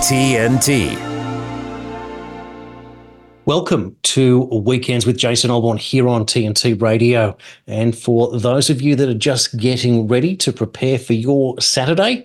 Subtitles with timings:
[0.00, 0.96] TNT.
[3.44, 7.36] Welcome to Weekends with Jason Olbourne here on TNT Radio.
[7.66, 12.24] And for those of you that are just getting ready to prepare for your Saturday,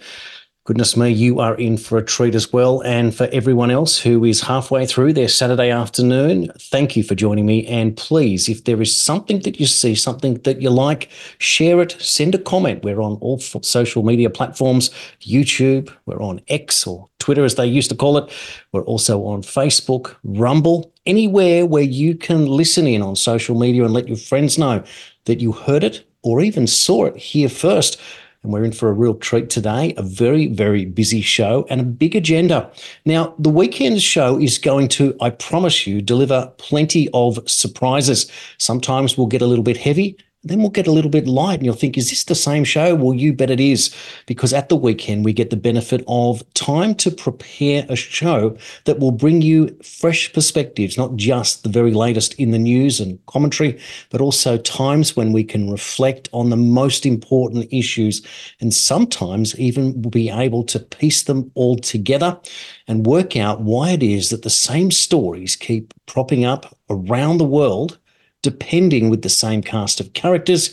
[0.65, 2.81] Goodness me, you are in for a treat as well.
[2.81, 7.45] And for everyone else who is halfway through their Saturday afternoon, thank you for joining
[7.45, 7.67] me.
[7.67, 11.95] And please, if there is something that you see, something that you like, share it,
[11.99, 12.83] send a comment.
[12.83, 14.89] We're on all social media platforms
[15.21, 18.33] YouTube, we're on X or Twitter, as they used to call it.
[18.71, 23.93] We're also on Facebook, Rumble, anywhere where you can listen in on social media and
[23.93, 24.83] let your friends know
[25.25, 28.01] that you heard it or even saw it here first
[28.45, 29.93] and we're in for a real treat today.
[29.97, 32.71] A very, very busy show and a big agenda.
[33.03, 38.31] Now, the weekend show is going to, I promise you, deliver plenty of surprises.
[38.57, 41.65] Sometimes we'll get a little bit heavy, then we'll get a little bit light and
[41.65, 42.93] you'll think, is this the same show?
[42.93, 43.93] Well, you bet it is,
[44.27, 48.99] because at the weekend, we get the benefit of time to prepare a show that
[48.99, 53.79] will bring you fresh perspectives, not just the very latest in the news and commentary,
[54.11, 58.21] but also times when we can reflect on the most important issues
[58.61, 62.39] and sometimes even be able to piece them all together
[62.87, 67.43] and work out why it is that the same stories keep propping up around the
[67.43, 67.97] world
[68.45, 70.71] depending with the same cast of characters.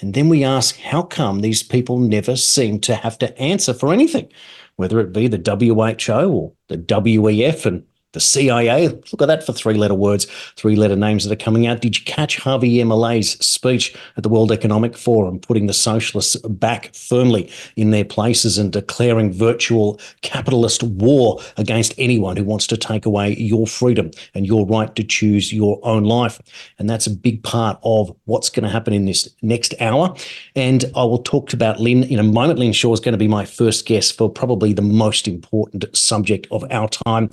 [0.00, 3.94] And then we ask, how come these people never seem to have to answer for
[3.94, 4.28] anything,
[4.76, 7.82] whether it be the WHO or the WEF and
[8.14, 8.88] the CIA.
[8.88, 10.24] Look at that for three letter words,
[10.56, 11.80] three letter names that are coming out.
[11.80, 16.94] Did you catch Javier Milei's speech at the World Economic Forum, putting the socialists back
[16.94, 23.04] firmly in their places and declaring virtual capitalist war against anyone who wants to take
[23.04, 26.40] away your freedom and your right to choose your own life?
[26.78, 30.14] And that's a big part of what's going to happen in this next hour.
[30.54, 32.60] And I will talk about Lynn in a moment.
[32.60, 36.46] Lynn Shaw is going to be my first guest for probably the most important subject
[36.52, 37.28] of our time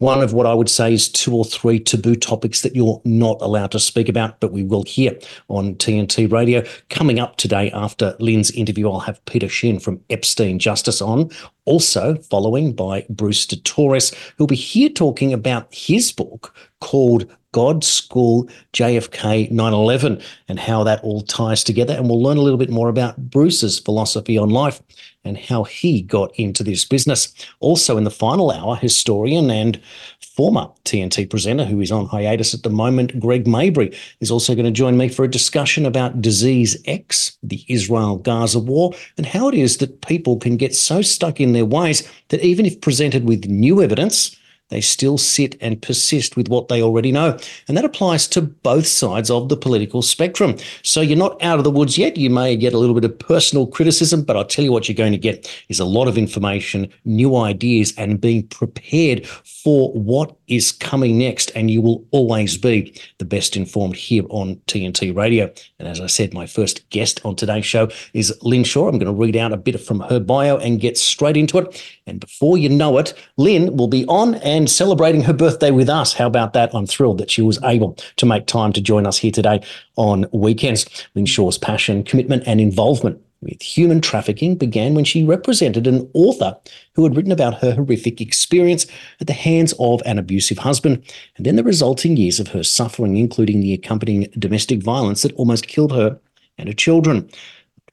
[0.00, 3.36] one of what I would say is two or three taboo topics that you're not
[3.42, 5.16] allowed to speak about, but we will hear
[5.48, 6.64] on TNT Radio.
[6.88, 11.30] Coming up today after Lynn's interview, I'll have Peter Shin from Epstein Justice on.
[11.66, 17.82] Also, following by Bruce de Torres, who'll be here talking about his book called God
[17.84, 21.94] School JFK 9 11 and how that all ties together.
[21.94, 24.80] And we'll learn a little bit more about Bruce's philosophy on life
[25.24, 27.34] and how he got into this business.
[27.60, 29.80] Also, in the final hour, historian and
[30.20, 34.64] former TNT presenter who is on hiatus at the moment, Greg Mabry, is also going
[34.64, 39.48] to join me for a discussion about Disease X, the Israel Gaza war, and how
[39.48, 43.24] it is that people can get so stuck in their ways that even if presented
[43.24, 44.36] with new evidence,
[44.70, 47.36] they still sit and persist with what they already know.
[47.68, 50.56] And that applies to both sides of the political spectrum.
[50.82, 52.16] So you're not out of the woods yet.
[52.16, 54.96] You may get a little bit of personal criticism, but I'll tell you what you're
[54.96, 60.36] going to get is a lot of information, new ideas, and being prepared for what
[60.46, 61.50] is coming next.
[61.54, 65.52] And you will always be the best informed here on TNT Radio.
[65.78, 68.88] And as I said, my first guest on today's show is Lynn Shaw.
[68.88, 71.82] I'm going to read out a bit from her bio and get straight into it.
[72.06, 75.88] And before you know it, Lynn will be on and and celebrating her birthday with
[75.88, 76.12] us.
[76.12, 76.74] How about that?
[76.74, 79.62] I'm thrilled that she was able to make time to join us here today
[79.96, 80.84] on weekends.
[81.14, 86.58] Lynn Shaw's passion, commitment, and involvement with human trafficking began when she represented an author
[86.94, 88.86] who had written about her horrific experience
[89.18, 91.02] at the hands of an abusive husband,
[91.38, 95.68] and then the resulting years of her suffering, including the accompanying domestic violence that almost
[95.68, 96.20] killed her
[96.58, 97.30] and her children.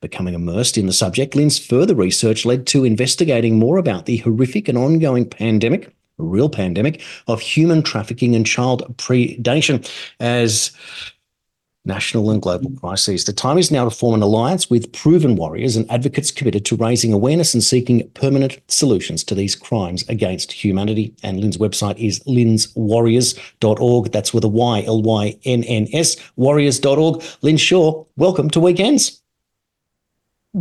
[0.02, 4.68] Becoming immersed in the subject, Lynn's further research led to investigating more about the horrific
[4.68, 9.90] and ongoing pandemic real pandemic of human trafficking and child predation
[10.20, 10.72] as
[11.88, 13.26] national and global crises.
[13.26, 16.76] The time is now to form an alliance with proven warriors and advocates committed to
[16.76, 21.16] raising awareness and seeking permanent solutions to these crimes against humanity.
[21.24, 24.12] And Lynn's website is lynnswarriors.org.
[24.12, 27.24] That's with a Y, L Y N N S, warriors.org.
[27.42, 29.22] Lynn Shaw, welcome to Weekends.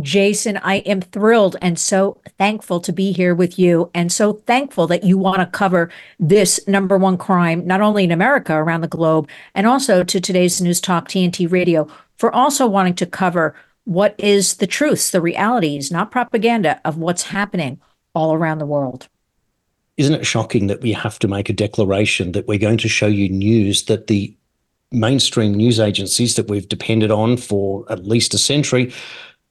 [0.01, 4.87] Jason, I am thrilled and so thankful to be here with you, and so thankful
[4.87, 5.89] that you want to cover
[6.19, 10.61] this number one crime, not only in America, around the globe, and also to today's
[10.61, 13.55] News Talk TNT radio for also wanting to cover
[13.85, 17.79] what is the truths, the realities, not propaganda of what's happening
[18.13, 19.07] all around the world.
[19.95, 23.07] Isn't it shocking that we have to make a declaration that we're going to show
[23.07, 24.35] you news that the
[24.91, 28.93] mainstream news agencies that we've depended on for at least a century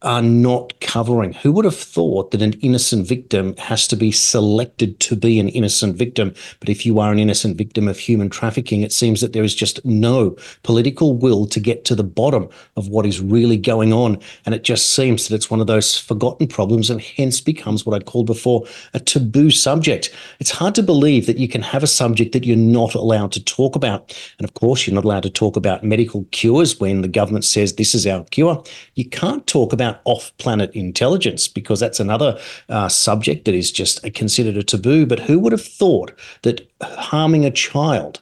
[0.03, 1.33] are not covering.
[1.33, 5.49] Who would have thought that an innocent victim has to be selected to be an
[5.49, 6.35] innocent victim?
[6.61, 9.55] But if you are an innocent victim of human trafficking, it seems that there is
[9.55, 12.47] just no political will to get to the bottom
[12.77, 14.19] of what is really going on.
[14.45, 17.97] And it just seems that it's one of those forgotten problems and hence becomes what
[17.97, 20.15] I'd called before a taboo subject.
[20.41, 23.43] It's hard to believe that you can have a subject that you're not allowed to
[23.43, 24.15] talk about.
[24.39, 27.75] And of course, you're not allowed to talk about medical cures when the government says
[27.75, 28.63] this is our cure.
[28.95, 32.39] You can't talk about about off planet intelligence because that's another
[32.69, 35.07] uh, subject that is just considered a taboo.
[35.07, 36.13] But who would have thought
[36.43, 38.21] that harming a child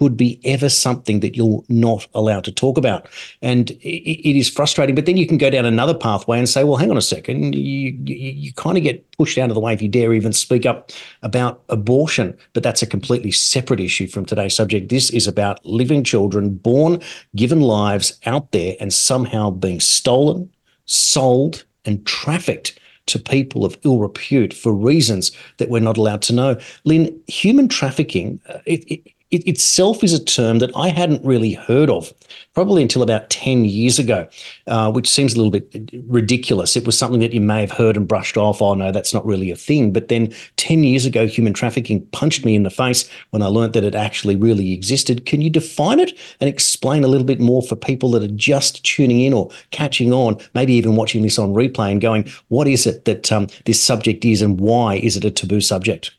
[0.00, 3.06] could be ever something that you're not allowed to talk about.
[3.42, 4.94] And it, it is frustrating.
[4.94, 7.54] But then you can go down another pathway and say, well, hang on a second.
[7.54, 10.32] You, you, you kind of get pushed out of the way if you dare even
[10.32, 10.90] speak up
[11.22, 12.34] about abortion.
[12.54, 14.88] But that's a completely separate issue from today's subject.
[14.88, 17.02] This is about living children born,
[17.36, 20.50] given lives out there and somehow being stolen,
[20.90, 26.32] sold, and trafficked to people of ill repute for reasons that we're not allowed to
[26.32, 26.58] know.
[26.84, 31.52] Lynn, human trafficking, uh, it, it, it itself is a term that I hadn't really
[31.52, 32.12] heard of,
[32.52, 34.28] probably until about 10 years ago,
[34.66, 36.76] uh, which seems a little bit ridiculous.
[36.76, 38.60] It was something that you may have heard and brushed off.
[38.60, 39.92] Oh, no, that's not really a thing.
[39.92, 43.74] But then 10 years ago, human trafficking punched me in the face when I learned
[43.74, 45.26] that it actually really existed.
[45.26, 48.84] Can you define it and explain a little bit more for people that are just
[48.84, 52.84] tuning in or catching on, maybe even watching this on replay and going, what is
[52.84, 56.10] it that um, this subject is and why is it a taboo subject?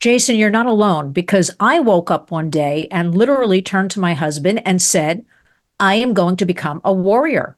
[0.00, 4.14] Jason, you're not alone because I woke up one day and literally turned to my
[4.14, 5.24] husband and said,
[5.80, 7.56] I am going to become a warrior.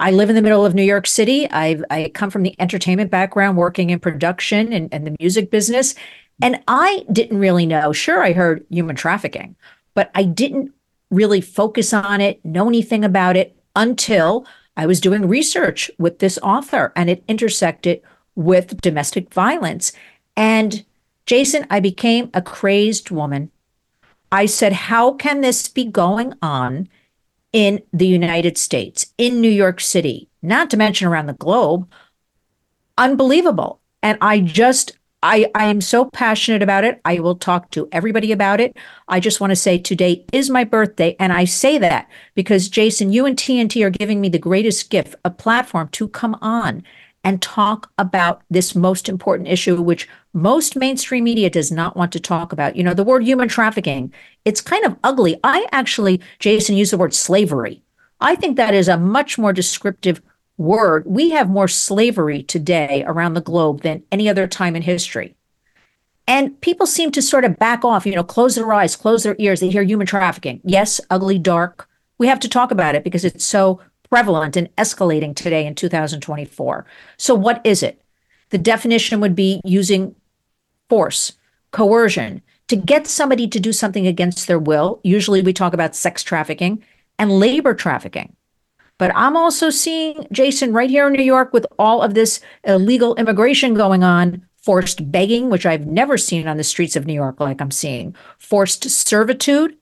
[0.00, 1.48] I live in the middle of New York City.
[1.50, 5.94] I've, I come from the entertainment background, working in production and, and the music business.
[6.42, 7.92] And I didn't really know.
[7.92, 9.56] Sure, I heard human trafficking,
[9.94, 10.72] but I didn't
[11.10, 14.44] really focus on it, know anything about it until
[14.76, 18.02] I was doing research with this author and it intersected
[18.34, 19.92] with domestic violence.
[20.36, 20.84] And
[21.26, 23.50] Jason, I became a crazed woman.
[24.30, 26.88] I said, How can this be going on
[27.52, 31.90] in the United States, in New York City, not to mention around the globe?
[32.96, 33.80] Unbelievable.
[34.02, 37.00] And I just, I, I am so passionate about it.
[37.04, 38.76] I will talk to everybody about it.
[39.08, 41.16] I just want to say today is my birthday.
[41.18, 45.16] And I say that because, Jason, you and TNT are giving me the greatest gift,
[45.24, 46.84] a platform to come on
[47.26, 52.20] and talk about this most important issue, which most mainstream media does not want to
[52.20, 52.76] talk about.
[52.76, 54.14] You know, the word human trafficking,
[54.44, 55.40] it's kind of ugly.
[55.42, 57.82] I actually, Jason, use the word slavery.
[58.20, 60.22] I think that is a much more descriptive
[60.56, 61.02] word.
[61.04, 65.34] We have more slavery today around the globe than any other time in history.
[66.28, 69.36] And people seem to sort of back off, you know, close their eyes, close their
[69.40, 69.58] ears.
[69.58, 70.60] They hear human trafficking.
[70.62, 71.88] Yes, ugly, dark.
[72.18, 73.80] We have to talk about it because it's so
[74.10, 76.86] prevalent and escalating today in 2024.
[77.16, 78.00] So, what is it?
[78.50, 80.14] The definition would be using
[80.88, 81.32] force,
[81.72, 85.00] coercion to get somebody to do something against their will.
[85.04, 86.82] Usually, we talk about sex trafficking
[87.18, 88.34] and labor trafficking.
[88.98, 93.14] But I'm also seeing, Jason, right here in New York with all of this illegal
[93.16, 97.38] immigration going on, forced begging, which I've never seen on the streets of New York
[97.38, 99.76] like I'm seeing, forced servitude,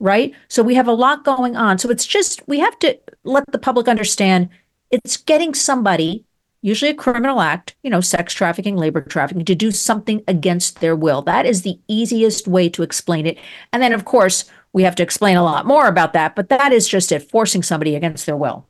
[0.00, 0.34] right?
[0.48, 1.78] So we have a lot going on.
[1.78, 4.48] So it's just, we have to let the public understand
[4.90, 6.24] it's getting somebody,
[6.62, 10.94] usually a criminal act, you know, sex trafficking, labor trafficking, to do something against their
[10.94, 11.22] will.
[11.22, 13.38] That is the easiest way to explain it.
[13.72, 16.72] And then, of course, we have to explain a lot more about that, but that
[16.72, 18.68] is just it, forcing somebody against their will.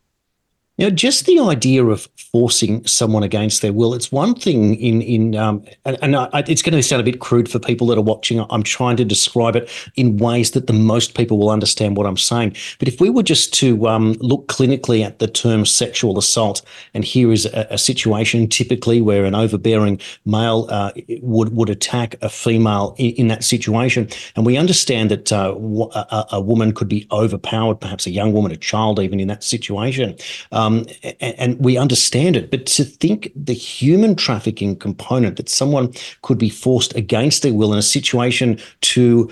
[0.79, 3.95] Know, just the idea of forcing someone against their will.
[3.95, 7.19] It's one thing in in um, and, and I, it's going to sound a bit
[7.19, 8.45] crude for people that are watching.
[8.51, 12.19] I'm trying to describe it in ways that the most people will understand what I'm
[12.19, 12.57] saying.
[12.79, 16.61] But if we were just to um, look clinically at the term sexual assault,
[16.93, 20.93] and here is a, a situation typically where an overbearing male uh,
[21.23, 26.27] would would attack a female in, in, that situation, and we understand that uh, a,
[26.33, 30.15] a, woman could be overpowered, perhaps a young woman, a child, even in that situation.
[30.53, 30.87] Um, um,
[31.21, 32.51] and, and we understand it.
[32.51, 35.93] But to think the human trafficking component that someone
[36.23, 39.31] could be forced against their will in a situation to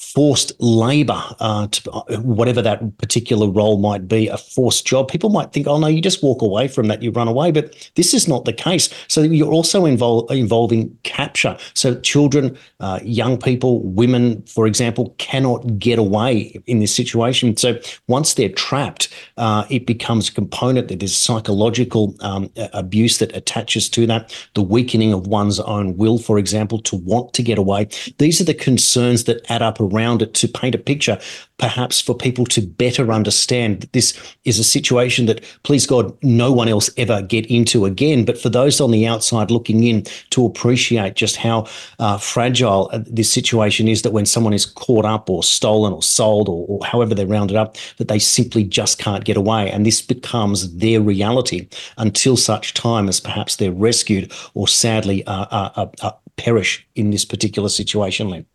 [0.00, 5.08] forced labor, uh, to, uh, whatever that particular role might be, a forced job.
[5.08, 7.52] People might think, oh, no, you just walk away from that, you run away.
[7.52, 8.88] But this is not the case.
[9.08, 11.56] So you're also involved involving capture.
[11.74, 17.56] So children, uh, young people, women, for example, cannot get away in this situation.
[17.56, 17.78] So
[18.08, 23.88] once they're trapped, uh, it becomes a component that there's psychological um, abuse that attaches
[23.90, 27.88] to that, the weakening of one's own will, for example, to want to get away.
[28.18, 31.18] These are the concerns that add up around it to paint a picture,
[31.60, 36.52] perhaps for people to better understand that this is a situation that, please God, no
[36.52, 38.24] one else ever get into again.
[38.24, 41.66] But for those on the outside looking in to appreciate just how
[41.98, 46.02] uh, fragile uh, this situation is, that when someone is caught up or stolen or
[46.02, 49.70] sold or, or however they're rounded up, that they simply just can't get away.
[49.70, 51.68] And this becomes their reality
[51.98, 57.10] until such time as perhaps they're rescued or sadly uh, uh, uh, uh perish in
[57.10, 58.46] this particular situation, Lynn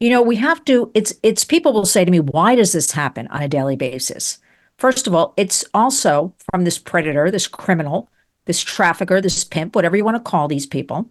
[0.00, 2.92] you know we have to it's it's people will say to me why does this
[2.92, 4.38] happen on a daily basis?
[4.76, 8.08] First of all it's also from this predator this criminal
[8.44, 11.10] this trafficker this pimp whatever you want to call these people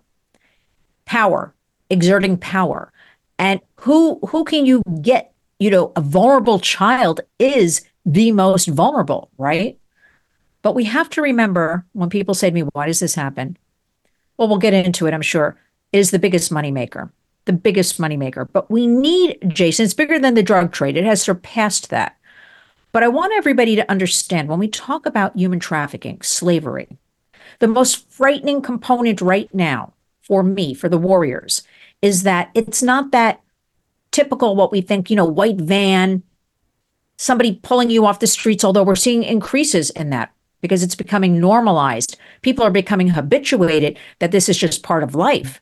[1.06, 1.54] power
[1.90, 2.92] exerting power.
[3.40, 9.30] And who who can you get you know a vulnerable child is the most vulnerable
[9.38, 9.78] right?
[10.62, 13.58] But we have to remember when people say to me why does this happen?
[14.38, 15.60] Well we'll get into it i'm sure.
[15.94, 17.12] Is the biggest moneymaker
[17.48, 18.48] the biggest moneymaker.
[18.52, 20.96] But we need, Jason, it's bigger than the drug trade.
[20.96, 22.18] It has surpassed that.
[22.92, 26.88] But I want everybody to understand when we talk about human trafficking, slavery,
[27.60, 31.64] the most frightening component right now for me, for the warriors,
[32.02, 33.42] is that it's not that
[34.12, 36.24] typical what we think, you know, white van,
[37.18, 41.40] somebody pulling you off the streets, although we're seeing increases in that because it's becoming
[41.40, 42.18] normalized.
[42.42, 45.62] People are becoming habituated that this is just part of life.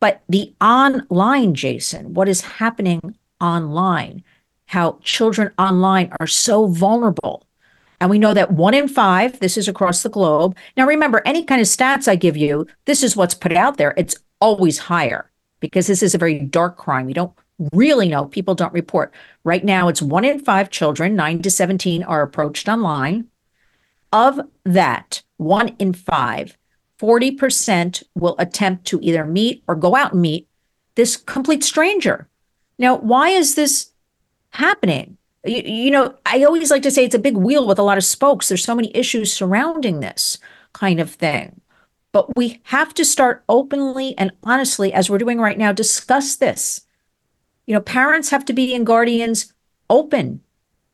[0.00, 4.22] But the online, Jason, what is happening online,
[4.66, 7.46] how children online are so vulnerable.
[8.00, 10.56] And we know that one in five, this is across the globe.
[10.76, 13.94] Now, remember, any kind of stats I give you, this is what's put out there.
[13.96, 17.06] It's always higher because this is a very dark crime.
[17.06, 17.32] We don't
[17.72, 18.26] really know.
[18.26, 19.12] People don't report.
[19.42, 23.26] Right now, it's one in five children, nine to 17, are approached online.
[24.12, 26.57] Of that, one in five
[26.98, 30.48] 40% will attempt to either meet or go out and meet
[30.96, 32.28] this complete stranger.
[32.78, 33.90] Now, why is this
[34.50, 35.16] happening?
[35.44, 37.98] You, you, know, I always like to say it's a big wheel with a lot
[37.98, 38.48] of spokes.
[38.48, 40.38] There's so many issues surrounding this
[40.72, 41.60] kind of thing.
[42.10, 46.80] But we have to start openly and honestly, as we're doing right now, discuss this.
[47.66, 49.52] You know, parents have to be and guardians
[49.90, 50.40] open.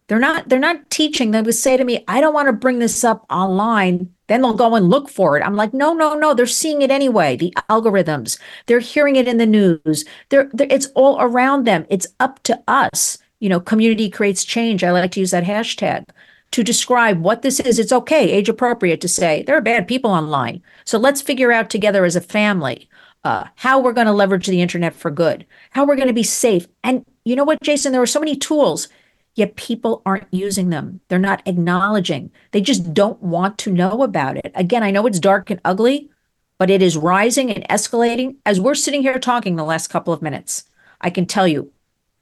[0.09, 1.31] They're not, they're not teaching.
[1.31, 4.55] They would say to me, I don't want to bring this up online then they'll
[4.55, 5.43] go and look for it.
[5.43, 6.35] I'm like, no, no, no.
[6.35, 7.37] They're seeing it anyway.
[7.37, 10.05] The algorithms, they're hearing it in the news.
[10.31, 11.87] They're, they're, it's all around them.
[11.91, 13.19] It's up to us.
[13.41, 14.83] You know, community creates change.
[14.83, 16.09] I like to use that hashtag
[16.53, 17.79] to describe what this is.
[17.79, 20.63] It's okay, age appropriate to say there are bad people online.
[20.85, 22.89] So let's figure out together as a family
[23.25, 26.23] uh, how we're going to leverage the internet for good, how we're going to be
[26.23, 26.67] safe.
[26.83, 27.93] And you know what, Jason?
[27.93, 28.89] There are so many tools
[29.35, 31.01] yet people aren't using them.
[31.09, 32.31] They're not acknowledging.
[32.53, 34.53] They just don't want to know about it.
[34.55, 36.11] Again, I know it's dark and ugly,
[36.59, 40.23] but it is rising and escalating as we're sitting here talking the last couple of
[40.23, 40.65] minutes.
[41.01, 41.73] I can tell you,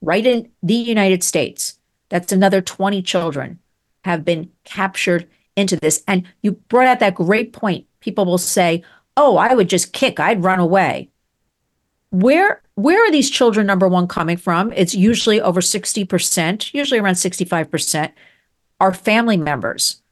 [0.01, 1.79] right in the United States,
[2.09, 3.59] that's another 20 children
[4.05, 6.03] have been captured into this.
[6.09, 7.87] And you brought out that great point.
[8.01, 8.83] People will say,
[9.17, 11.11] Oh, I would just kick, I'd run away.
[12.13, 14.73] Where where are these children number one coming from?
[14.73, 18.13] It's usually over 60% usually around 65%
[18.81, 20.03] are family members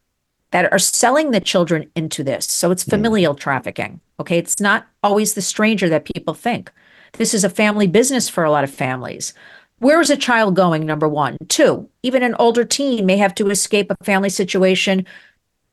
[0.51, 2.47] that are selling the children into this.
[2.47, 2.91] So it's hmm.
[2.91, 3.39] familial mm.
[3.39, 4.39] trafficking okay?
[4.39, 6.71] It's not always the stranger that people think.
[7.15, 9.35] This is a family business for a lot of families.
[9.79, 11.39] Where is a child going number one?
[11.49, 15.07] Two even an older teen may have to escape a family situation.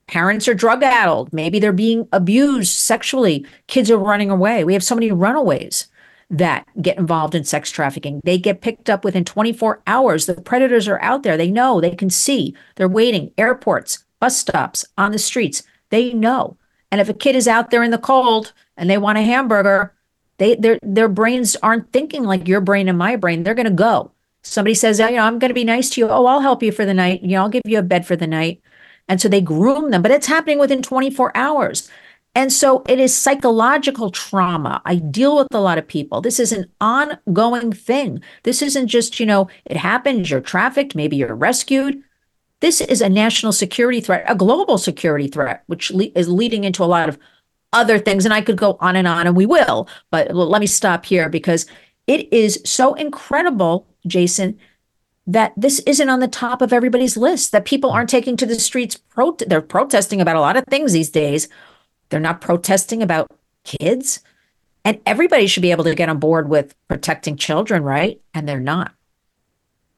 [0.07, 1.34] Parents are drug addled.
[1.34, 3.46] Maybe they're being abused sexually.
[3.67, 4.63] Kids are running away.
[4.63, 5.88] We have so many runaways
[6.29, 8.22] that get involved in sex trafficking.
[8.24, 10.25] They get picked up within 24 hours.
[10.25, 11.38] The predators are out there.
[11.38, 12.55] They know, they can see.
[12.75, 13.31] They're waiting.
[13.38, 15.63] Airports, bus stops, on the streets.
[15.89, 16.57] They know.
[16.91, 19.93] And if a kid is out there in the cold and they want a hamburger,
[20.38, 23.43] they their their brains aren't thinking like your brain and my brain.
[23.43, 24.12] They're going to go.
[24.43, 26.10] Somebody says, oh, you know, I'm going to be nice to you.
[26.10, 27.22] Oh, I'll help you for the night.
[27.22, 28.62] You know, I'll give you a bed for the night.
[29.10, 31.89] And so they groom them, but it's happening within 24 hours.
[32.38, 34.79] And so it is psychological trauma.
[34.86, 36.22] I deal with a lot of people.
[36.22, 38.22] This is an ongoing thing.
[38.44, 42.00] This isn't just, you know, it happens, you're trafficked, maybe you're rescued.
[42.60, 46.84] This is a national security threat, a global security threat, which le- is leading into
[46.84, 47.17] a lot of
[47.74, 48.24] other things.
[48.24, 49.89] And I could go on and on, and we will.
[50.12, 51.65] But let me stop here because
[52.06, 54.60] it is so incredible, Jason,
[55.25, 58.60] that this isn't on the top of everybody's list, that people aren't taking to the
[58.60, 58.96] streets.
[58.96, 61.50] Pro- they're protesting about a lot of things these days
[62.10, 63.32] they're not protesting about
[63.64, 64.22] kids.
[64.86, 68.22] And everybody should be able to get on board with protecting children, right?
[68.34, 68.94] And they're not.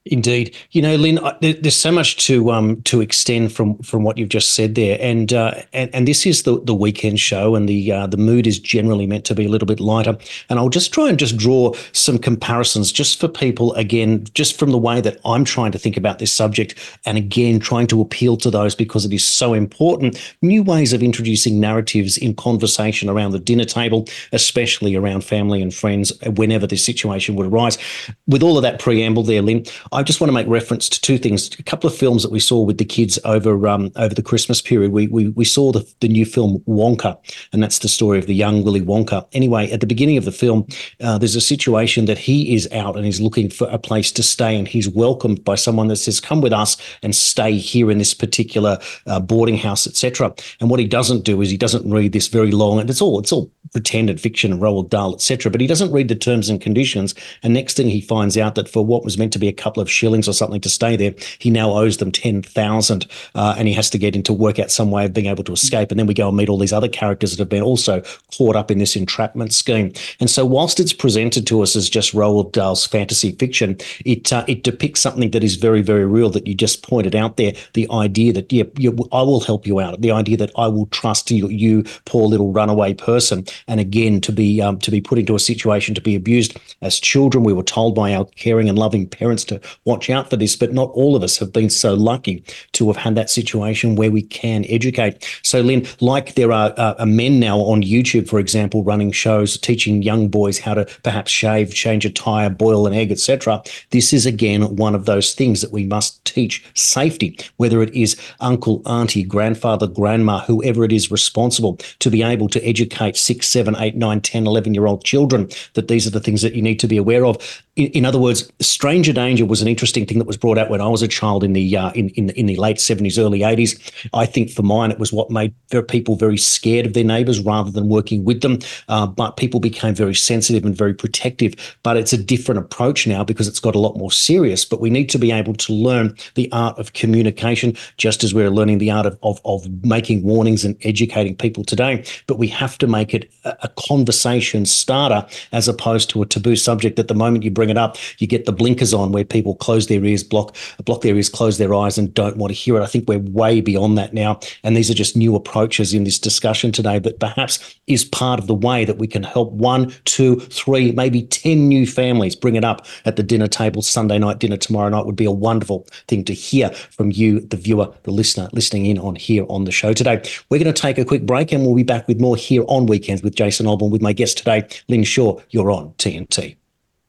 [0.10, 4.30] Indeed, you know, Lynn, there's so much to um to extend from from what you've
[4.30, 7.92] just said there, and uh, and and this is the the weekend show, and the
[7.92, 10.18] uh, the mood is generally meant to be a little bit lighter.
[10.50, 14.72] And I'll just try and just draw some comparisons, just for people again, just from
[14.72, 16.74] the way that I'm trying to think about this subject,
[17.06, 20.20] and again trying to appeal to those because it is so important.
[20.42, 25.72] New ways of introducing narratives in conversation around the dinner table, especially around family and
[25.72, 27.78] friends, whenever this situation would arise.
[28.26, 29.66] With all of that preamble there, Lynn.
[30.04, 31.50] Just want to make reference to two things.
[31.58, 34.62] A couple of films that we saw with the kids over um, over the Christmas
[34.62, 34.92] period.
[34.92, 37.18] We we, we saw the, the new film Wonka,
[37.54, 39.28] and that's the story of the young Willy Wonka.
[39.34, 40.68] Anyway, at the beginning of the film,
[41.02, 44.22] uh, there's a situation that he is out and he's looking for a place to
[44.22, 47.98] stay, and he's welcomed by someone that says, "Come with us and stay here in
[47.98, 48.78] this particular
[49.08, 52.52] uh, boarding house, etc." And what he doesn't do is he doesn't read this very
[52.52, 55.52] long, and it's all it's all pretended fiction Roald Dahl, etc.
[55.52, 58.70] But he doesn't read the terms and conditions, and next thing he finds out that
[58.70, 61.14] for what was meant to be a couple couple shillings or something to stay there.
[61.40, 64.92] He now owes them 10,000 uh, and he has to get into work out some
[64.92, 65.92] way of being able to escape.
[65.92, 68.02] And then we go and meet all these other characters that have been also
[68.36, 69.94] caught up in this entrapment scheme.
[70.20, 74.46] And so whilst it's presented to us as just Roald Dahl's fantasy fiction, it, uh,
[74.48, 77.54] it depicts something that is very, very real that you just pointed out there.
[77.74, 80.02] The idea that, yeah, you, I will help you out.
[80.02, 83.46] The idea that I will trust you, you poor little runaway person.
[83.68, 87.00] And again, to be, um, to be put into a situation to be abused as
[87.00, 90.56] children, we were told by our caring and loving parents to watch out for this,
[90.56, 94.12] but not all of us have been so lucky to have had that situation where
[94.12, 95.28] we can educate.
[95.44, 100.02] So, Lynn, like there are uh, men now on YouTube, for example, running shows teaching
[100.02, 103.62] young boys how to perhaps shave, change a tire, boil an egg, etc.
[103.92, 108.20] This is again one of those things that we must teach safety, whether it is
[108.40, 113.76] uncle, auntie, grandfather, grandma, whoever it is responsible to be able to educate six, seven,
[113.78, 116.80] eight, nine, 10, 11 year old children that these are the things that you need
[116.80, 117.64] to be aware of.
[117.76, 120.82] In, in other words, stranger danger was an interesting thing that was brought out when
[120.82, 123.80] I was a child in the uh, in, in in the late seventies, early eighties.
[124.14, 125.54] I think for mine, it was what made
[125.88, 128.60] people very scared of their neighbours rather than working with them.
[128.88, 131.54] Uh, but people became very sensitive and very protective.
[131.84, 134.66] But it's a different approach now because it's got a lot more serious.
[134.66, 138.50] But we need to be able to learn the art of communication, just as we're
[138.50, 142.04] learning the art of of, of making warnings and educating people today.
[142.28, 146.56] But we have to make it a, a conversation starter as opposed to a taboo
[146.56, 147.00] subject.
[147.00, 149.88] At the moment you bring it up, you get the blinkers on where people close
[149.88, 152.84] their ears, block block their ears, close their eyes, and don't want to hear it.
[152.84, 156.20] I think we're way beyond that now, and these are just new approaches in this
[156.20, 157.00] discussion today.
[157.00, 161.24] That perhaps is part of the way that we can help one, two, three, maybe
[161.24, 165.06] ten new families bring it up at the dinner table Sunday night dinner tomorrow night
[165.06, 168.98] would be a wonderful thing to hear from you, the viewer, the listener, listening in
[169.00, 170.22] on here on the show today.
[170.50, 172.86] We're going to take a quick break, and we'll be back with more here on
[172.86, 175.40] weekends with Jason Olbourne with my guest today, Lynn Shaw.
[175.50, 176.59] You're on TNT.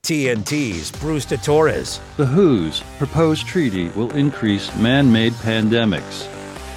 [0.03, 2.01] TNT's Bruce de Torres.
[2.17, 6.27] The WHO's proposed treaty will increase man made pandemics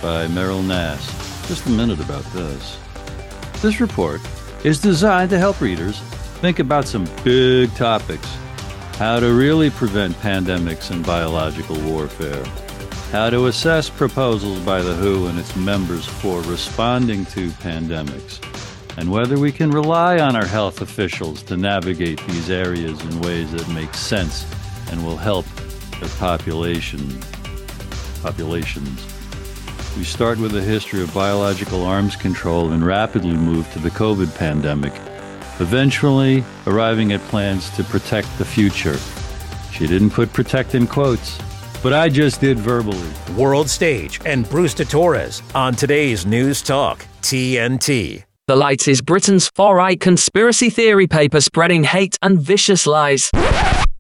[0.03, 1.49] by Meryl Nass.
[1.49, 2.79] Just a minute about this.
[3.63, 4.21] This report
[4.63, 5.99] is designed to help readers
[6.43, 8.29] think about some big topics
[8.99, 12.45] how to really prevent pandemics and biological warfare,
[13.11, 18.39] how to assess proposals by the WHO and its members for responding to pandemics
[18.97, 23.51] and whether we can rely on our health officials to navigate these areas in ways
[23.53, 24.47] that make sense
[24.91, 25.47] and will help
[26.01, 27.21] their population
[28.23, 29.05] populations.
[29.97, 34.37] We start with a history of biological arms control and rapidly move to the COVID
[34.37, 34.93] pandemic,
[35.61, 38.99] eventually arriving at plans to protect the future.
[39.73, 41.39] She didn't put protect in quotes,
[41.83, 43.09] but I just did verbally.
[43.37, 48.25] World Stage and Bruce de Torres on today's News Talk, TNT.
[48.47, 53.31] The Light is Britain's far-right conspiracy theory paper spreading hate and vicious lies.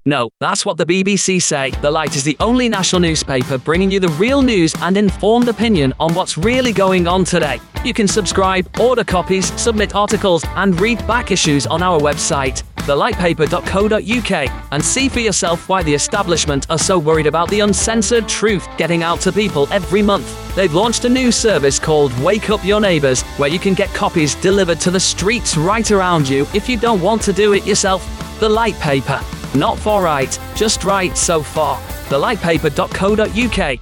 [0.04, 1.70] No, that's what the BBC say.
[1.80, 5.94] The Light is the only national newspaper bringing you the real news and informed opinion
[5.98, 7.58] on what's really going on today.
[7.86, 14.50] You can subscribe, order copies, submit articles, and read back issues on our website, thelightpaper.co.uk,
[14.72, 19.02] and see for yourself why the establishment are so worried about the uncensored truth getting
[19.02, 20.54] out to people every month.
[20.54, 24.34] They've launched a new service called Wake Up Your Neighbours, where you can get copies
[24.36, 28.06] delivered to the streets right around you if you don't want to do it yourself.
[28.40, 29.20] The Light Paper.
[29.54, 31.78] Not for right, just right so far.
[32.08, 33.80] Thelightpaper.co.uk.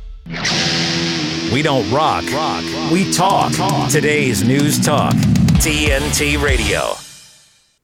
[1.53, 2.65] We don't rock, rock.
[2.91, 3.53] we talk.
[3.91, 5.13] Today's News Talk,
[5.61, 7.02] TNT Radio.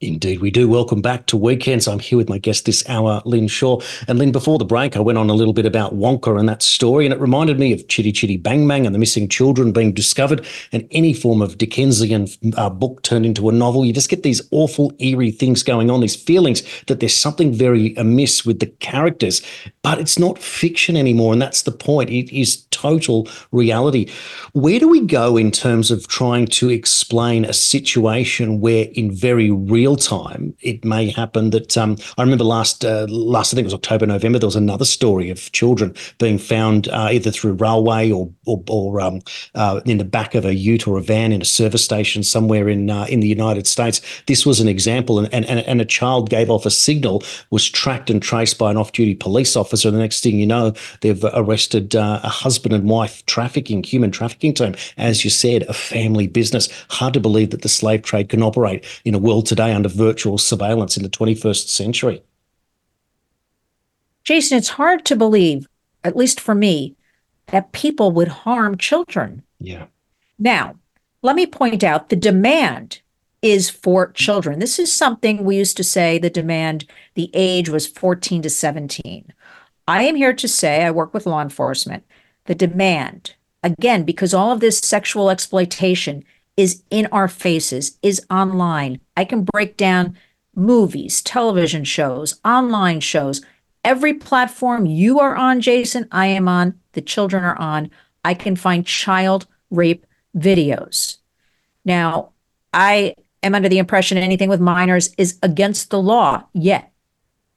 [0.00, 0.68] Indeed, we do.
[0.68, 1.88] Welcome back to Weekends.
[1.88, 3.80] I'm here with my guest this hour, Lynn Shaw.
[4.06, 6.62] And Lynn, before the break, I went on a little bit about Wonka and that
[6.62, 9.92] story, and it reminded me of Chitty Chitty Bang Bang and the missing children being
[9.92, 13.84] discovered, and any form of Dickensian uh, book turned into a novel.
[13.84, 17.96] You just get these awful, eerie things going on, these feelings that there's something very
[17.96, 19.42] amiss with the characters,
[19.82, 21.32] but it's not fiction anymore.
[21.32, 22.08] And that's the point.
[22.11, 24.08] It is total reality.
[24.52, 29.50] Where do we go in terms of trying to explain a situation where, in very
[29.50, 33.64] real real time, it may happen that um, I remember last uh, last I think
[33.64, 37.55] it was October November there was another story of children being found uh, either through
[37.55, 39.20] railway or or, or um,
[39.55, 42.68] uh, in the back of a ute or a van in a service station somewhere
[42.68, 44.01] in uh, in the United States.
[44.27, 48.11] This was an example, and, and and a child gave off a signal, was tracked
[48.11, 49.90] and traced by an off-duty police officer.
[49.90, 54.53] The next thing you know, they've arrested uh, a husband and wife trafficking, human trafficking
[54.53, 54.74] team.
[54.98, 56.68] As you said, a family business.
[56.90, 60.38] Hard to believe that the slave trade can operate in a world today under virtual
[60.38, 62.21] surveillance in the 21st century.
[64.25, 65.69] Jason, it's hard to believe,
[66.03, 66.97] at least for me,
[67.47, 69.45] that people would harm children.
[69.61, 69.87] Yeah.
[70.37, 70.75] Now,
[71.23, 73.01] let me point out the demand
[73.41, 74.59] is for children.
[74.59, 79.33] This is something we used to say the demand, the age was 14 to 17.
[79.87, 82.05] I am here to say, I work with law enforcement,
[82.47, 86.25] the demand, again, because all of this sexual exploitation
[86.59, 89.01] is in our faces, is online.
[89.16, 90.18] I can break down
[90.57, 93.42] movies, television shows, online shows,
[93.85, 97.90] every platform you are on, Jason, I am on, the children are on.
[98.25, 100.05] I can find child rape
[100.37, 101.18] videos.
[101.85, 102.33] Now,
[102.75, 106.92] I am under the impression anything with minors is against the law yet.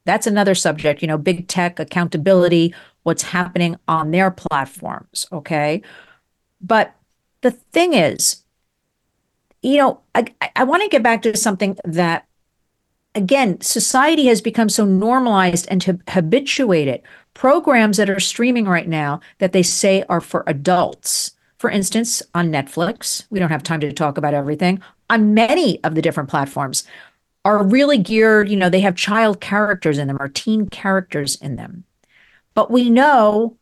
[0.06, 5.26] That's another subject, you know, big tech accountability, what's happening on their platforms.
[5.32, 5.82] Okay.
[6.62, 6.96] But
[7.42, 8.44] the thing is,
[9.62, 12.26] you know, I, I want to get back to something that,
[13.16, 17.02] again, society has become so normalized and to habituated.
[17.34, 21.32] Programs that are streaming right now that they say are for adults.
[21.58, 24.82] For instance, on Netflix, we don't have time to talk about everything.
[25.10, 26.84] On many of the different platforms,
[27.44, 31.56] are really geared, you know, they have child characters in them or teen characters in
[31.56, 31.84] them.
[32.54, 33.58] But we know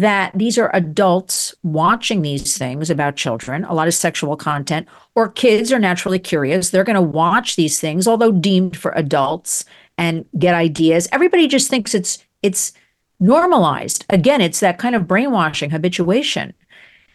[0.00, 5.28] that these are adults watching these things about children, a lot of sexual content, or
[5.28, 6.70] kids are naturally curious.
[6.70, 9.64] They're going to watch these things, although deemed for adults,
[9.96, 11.08] and get ideas.
[11.12, 12.72] Everybody just thinks it's it's
[13.20, 14.04] normalized.
[14.10, 16.52] Again, it's that kind of brainwashing habituation.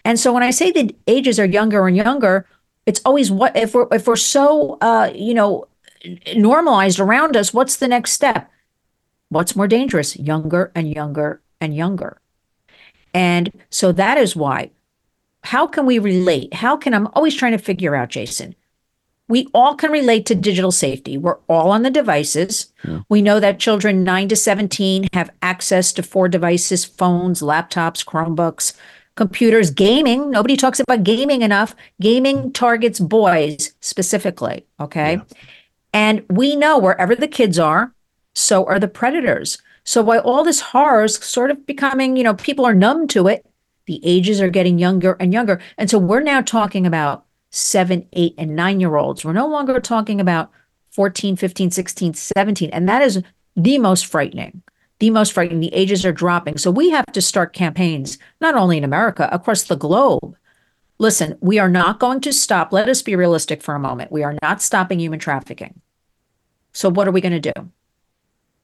[0.06, 2.48] And so when I say the ages are younger and younger,
[2.86, 5.68] it's always what if we're if we're so uh, you know
[6.36, 8.50] normalized around us, what's the next step?
[9.30, 10.18] What's more dangerous?
[10.18, 12.22] Younger and younger and younger.
[13.14, 14.72] And so that is why.
[15.44, 16.54] How can we relate?
[16.54, 18.56] How can I'm always trying to figure out, Jason?
[19.28, 21.18] We all can relate to digital safety.
[21.18, 22.74] We're all on the devices.
[22.84, 23.02] Yeah.
[23.10, 28.74] We know that children 9 to 17 have access to four devices phones, laptops, Chromebooks,
[29.16, 30.32] computers, gaming.
[30.32, 31.76] Nobody talks about gaming enough.
[32.02, 34.66] Gaming targets boys specifically.
[34.80, 35.14] Okay.
[35.14, 35.22] Yeah.
[35.94, 37.94] And we know wherever the kids are,
[38.34, 39.58] so are the predators.
[39.84, 43.28] So while all this horror is sort of becoming, you know, people are numb to
[43.28, 43.46] it,
[43.86, 45.60] the ages are getting younger and younger.
[45.78, 49.26] And so we're now talking about seven, eight, and nine year olds.
[49.26, 50.52] We're no longer talking about
[50.92, 52.70] 14, 15, 16, 17.
[52.72, 53.24] And that is
[53.56, 54.62] the most frightening.
[55.00, 55.62] The most frightening.
[55.62, 56.58] The ages are dropping.
[56.58, 60.36] So we have to start campaigns, not only in America, across the globe.
[60.98, 62.74] Listen, we are not going to stop.
[62.74, 64.12] Let us be realistic for a moment.
[64.12, 65.82] We are not stopping human trafficking.
[66.74, 67.72] So what are we going to do?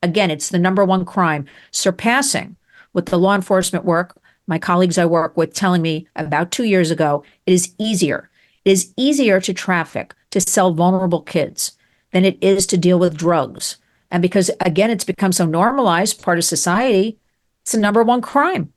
[0.03, 2.55] Again, it's the number one crime, surpassing
[2.93, 6.91] with the law enforcement work my colleagues I work with telling me about two years
[6.91, 7.23] ago.
[7.45, 8.29] It is easier.
[8.63, 11.73] It is easier to traffic, to sell vulnerable kids
[12.11, 13.77] than it is to deal with drugs.
[14.11, 17.17] And because, again, it's become so normalized, part of society,
[17.63, 18.71] it's the number one crime.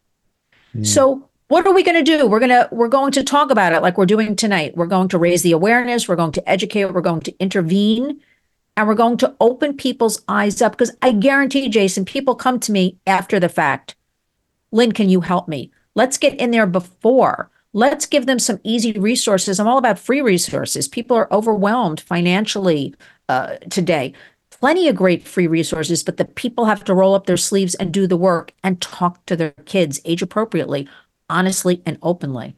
[0.74, 0.86] Mm.
[0.86, 3.72] So what are we going to do we're going to we're going to talk about
[3.72, 6.84] it like we're doing tonight we're going to raise the awareness we're going to educate
[6.84, 8.20] we're going to intervene
[8.78, 12.60] and we're going to open people's eyes up because I guarantee, you, Jason, people come
[12.60, 13.96] to me after the fact.
[14.70, 15.72] Lynn, can you help me?
[15.96, 17.50] Let's get in there before.
[17.72, 19.58] Let's give them some easy resources.
[19.58, 20.86] I'm all about free resources.
[20.86, 22.94] People are overwhelmed financially
[23.28, 24.12] uh, today.
[24.50, 27.92] Plenty of great free resources, but the people have to roll up their sleeves and
[27.92, 30.88] do the work and talk to their kids age appropriately,
[31.28, 32.54] honestly, and openly.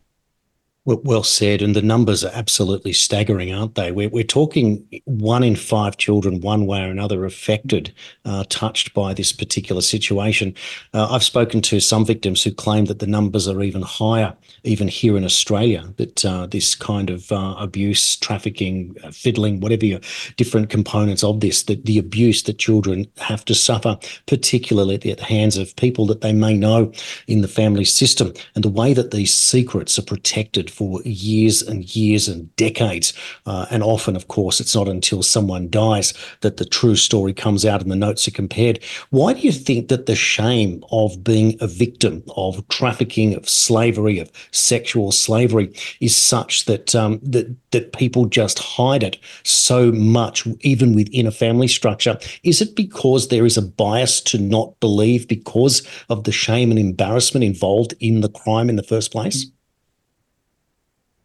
[0.86, 1.60] Well, said.
[1.60, 3.92] And the numbers are absolutely staggering, aren't they?
[3.92, 7.92] We're, we're talking one in five children, one way or another, affected,
[8.24, 10.54] uh, touched by this particular situation.
[10.94, 14.88] Uh, I've spoken to some victims who claim that the numbers are even higher, even
[14.88, 20.00] here in Australia, that uh, this kind of uh, abuse, trafficking, uh, fiddling, whatever your
[20.36, 25.24] different components of this, that the abuse that children have to suffer, particularly at the
[25.24, 26.92] hands of people that they may know
[27.26, 31.94] in the family system, and the way that these secrets are protected for years and
[31.94, 33.12] years and decades.
[33.46, 37.64] Uh, and often, of course, it's not until someone dies that the true story comes
[37.64, 38.82] out and the notes are compared.
[39.10, 44.18] Why do you think that the shame of being a victim of trafficking, of slavery,
[44.18, 50.46] of sexual slavery is such that um, that that people just hide it so much,
[50.60, 52.18] even within a family structure?
[52.42, 56.78] Is it because there is a bias to not believe because of the shame and
[56.78, 59.46] embarrassment involved in the crime in the first place?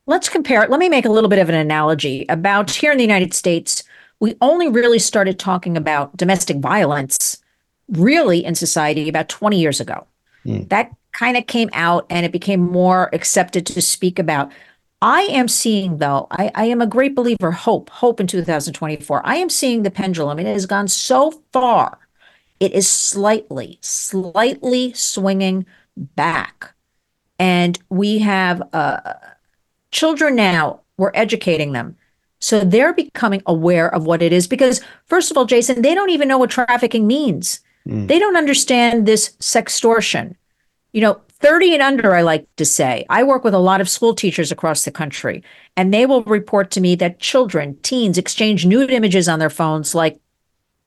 [0.07, 0.69] Let's compare it.
[0.69, 3.83] Let me make a little bit of an analogy about here in the United States.
[4.19, 7.41] We only really started talking about domestic violence
[7.89, 10.05] really in society about 20 years ago.
[10.45, 10.69] Mm.
[10.69, 14.51] That kind of came out and it became more accepted to speak about.
[15.01, 19.21] I am seeing, though, I, I, am a great believer, hope, hope in 2024.
[19.25, 20.39] I am seeing the pendulum.
[20.39, 21.99] It has gone so far.
[22.59, 26.73] It is slightly, slightly swinging back.
[27.37, 29.35] And we have a,
[29.95, 31.95] Children now, we're educating them.
[32.39, 36.09] So they're becoming aware of what it is because, first of all, Jason, they don't
[36.09, 37.61] even know what trafficking means.
[37.87, 38.09] Mm.
[38.09, 40.35] They don't understand this sextortion.
[40.95, 43.05] You know, 30 and under, I like to say.
[43.09, 45.43] I work with a lot of school teachers across the country,
[45.75, 49.93] and they will report to me that children, teens exchange nude images on their phones
[49.93, 50.19] like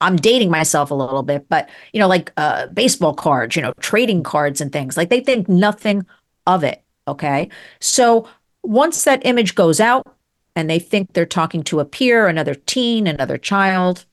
[0.00, 3.72] I'm dating myself a little bit, but you know, like uh, baseball cards, you know,
[3.80, 4.96] trading cards and things.
[4.96, 6.06] Like they think nothing
[6.46, 6.82] of it.
[7.06, 7.50] Okay.
[7.80, 8.28] So
[8.62, 10.16] once that image goes out
[10.54, 14.06] and they think they're talking to a peer, another teen, another child,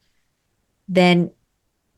[0.88, 1.32] then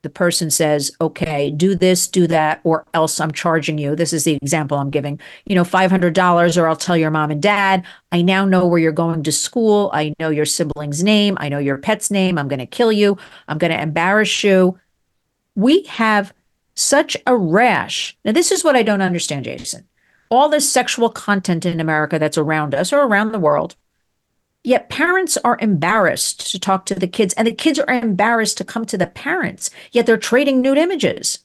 [0.08, 3.94] the person says, okay, do this, do that, or else I'm charging you.
[3.94, 7.42] This is the example I'm giving, you know, $500, or I'll tell your mom and
[7.42, 9.92] dad, I now know where you're going to school.
[9.94, 11.38] I know your sibling's name.
[11.42, 12.38] I know your pet's name.
[12.38, 13.18] I'm going to kill you.
[13.50, 14.80] I'm going to embarrass you.
[15.56, 16.34] We have
[16.74, 18.16] such a rash.
[18.24, 19.90] Now, this is what I don't understand, Jason
[20.30, 23.78] all this sexual content in America that's around us or around the world.
[24.68, 28.66] Yet parents are embarrassed to talk to the kids, and the kids are embarrassed to
[28.66, 31.40] come to the parents, yet they're trading nude images.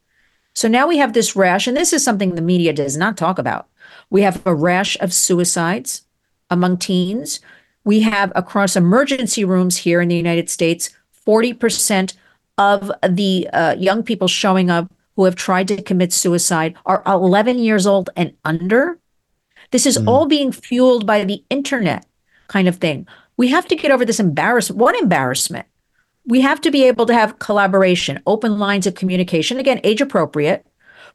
[0.57, 3.39] So now we have this rash, and this is something the media does not talk
[3.39, 3.69] about.
[4.11, 6.03] We have a rash of suicides
[6.51, 7.39] among teens.
[7.85, 10.91] We have across emergency rooms here in the United States,
[11.25, 12.15] 40%
[12.59, 17.61] of the uh, young people showing up who have tried to commit suicide are 11
[17.61, 18.99] years old and under.
[19.71, 20.09] This is mm.
[20.09, 22.05] all being fueled by the internet
[22.49, 23.07] kind of thing.
[23.37, 24.79] We have to get over this embarrassment.
[24.79, 25.67] What embarrassment?
[26.27, 30.67] We have to be able to have collaboration, open lines of communication, again, age appropriate.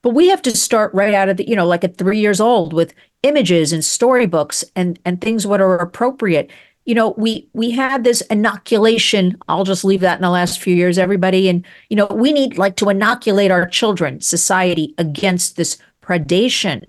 [0.02, 2.40] But we have to start right out of the, you know, like at three years
[2.42, 6.52] old with images and storybooks and, and things what are appropriate
[6.88, 10.74] you know we we had this inoculation i'll just leave that in the last few
[10.74, 15.78] years everybody and you know we need like to inoculate our children society against this
[16.02, 16.84] predation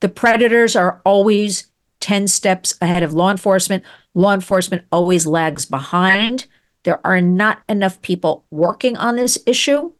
[0.00, 1.66] the predators are always
[2.00, 3.82] 10 steps ahead of law enforcement.
[4.14, 6.46] Law enforcement always lags behind.
[6.84, 9.92] There are not enough people working on this issue.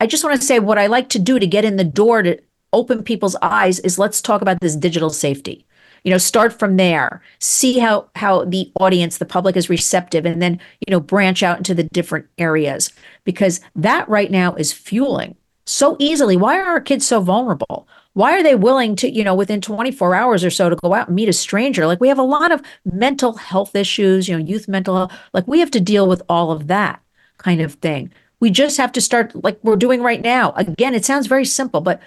[0.00, 2.22] I just want to say what i like to do to get in the door
[2.22, 2.38] to
[2.72, 5.66] open people's eyes is let's talk about this digital safety.
[6.04, 7.22] You know start from there.
[7.40, 11.58] See how how the audience the public is receptive and then you know branch out
[11.58, 12.92] into the different areas
[13.24, 16.36] because that right now is fueling so easily.
[16.36, 20.14] Why are our kids so vulnerable why are they willing to you know within 24
[20.14, 21.86] hours or so to go out and meet a stranger?
[21.86, 25.46] Like we have a lot of mental health issues you know youth mental health like
[25.46, 27.02] we have to deal with all of that
[27.36, 28.10] kind of thing.
[28.40, 30.52] We just have to start like we're doing right now.
[30.52, 32.00] Again it sounds very simple but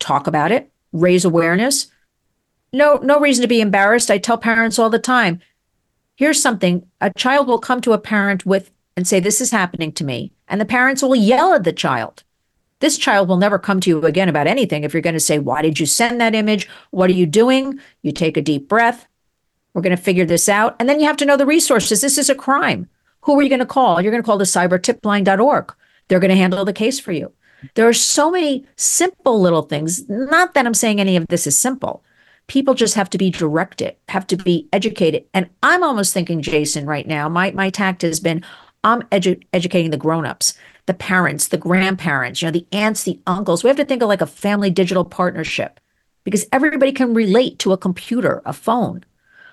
[0.00, 1.86] talk about it raise awareness.
[2.70, 4.10] No no reason to be embarrassed.
[4.10, 5.40] I tell parents all the time,
[6.14, 6.86] here's something.
[7.00, 10.30] A child will come to a parent with and say this is happening to me,
[10.46, 12.22] and the parents will yell at the child.
[12.84, 15.38] This child will never come to you again about anything if you're going to say,
[15.38, 16.68] Why did you send that image?
[16.90, 17.80] What are you doing?
[18.02, 19.06] You take a deep breath.
[19.72, 20.76] We're going to figure this out.
[20.78, 22.02] And then you have to know the resources.
[22.02, 22.90] This is a crime.
[23.22, 24.02] Who are you going to call?
[24.02, 25.74] You're going to call the cybertipline.org.
[26.08, 27.32] They're going to handle the case for you.
[27.72, 30.06] There are so many simple little things.
[30.10, 32.04] Not that I'm saying any of this is simple,
[32.48, 35.24] people just have to be directed, have to be educated.
[35.32, 38.44] And I'm almost thinking, Jason, right now, my, my tact has been
[38.84, 40.52] I'm edu- educating the grown-ups,
[40.86, 43.64] the parents, the grandparents, you know, the aunts, the uncles.
[43.64, 45.80] We have to think of like a family digital partnership.
[46.24, 49.04] because everybody can relate to a computer, a phone.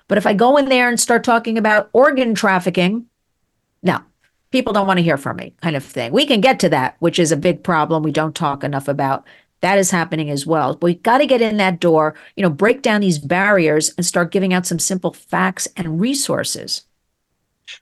[0.08, 3.06] But if I go in there and start talking about organ trafficking,
[3.82, 4.00] no,
[4.50, 6.12] people don't want to hear from me, kind of thing.
[6.12, 9.24] We can get to that, which is a big problem we don't talk enough about.
[9.60, 10.74] That is happening as well.
[10.74, 14.04] But we got to get in that door, you know, break down these barriers and
[14.04, 16.84] start giving out some simple facts and resources.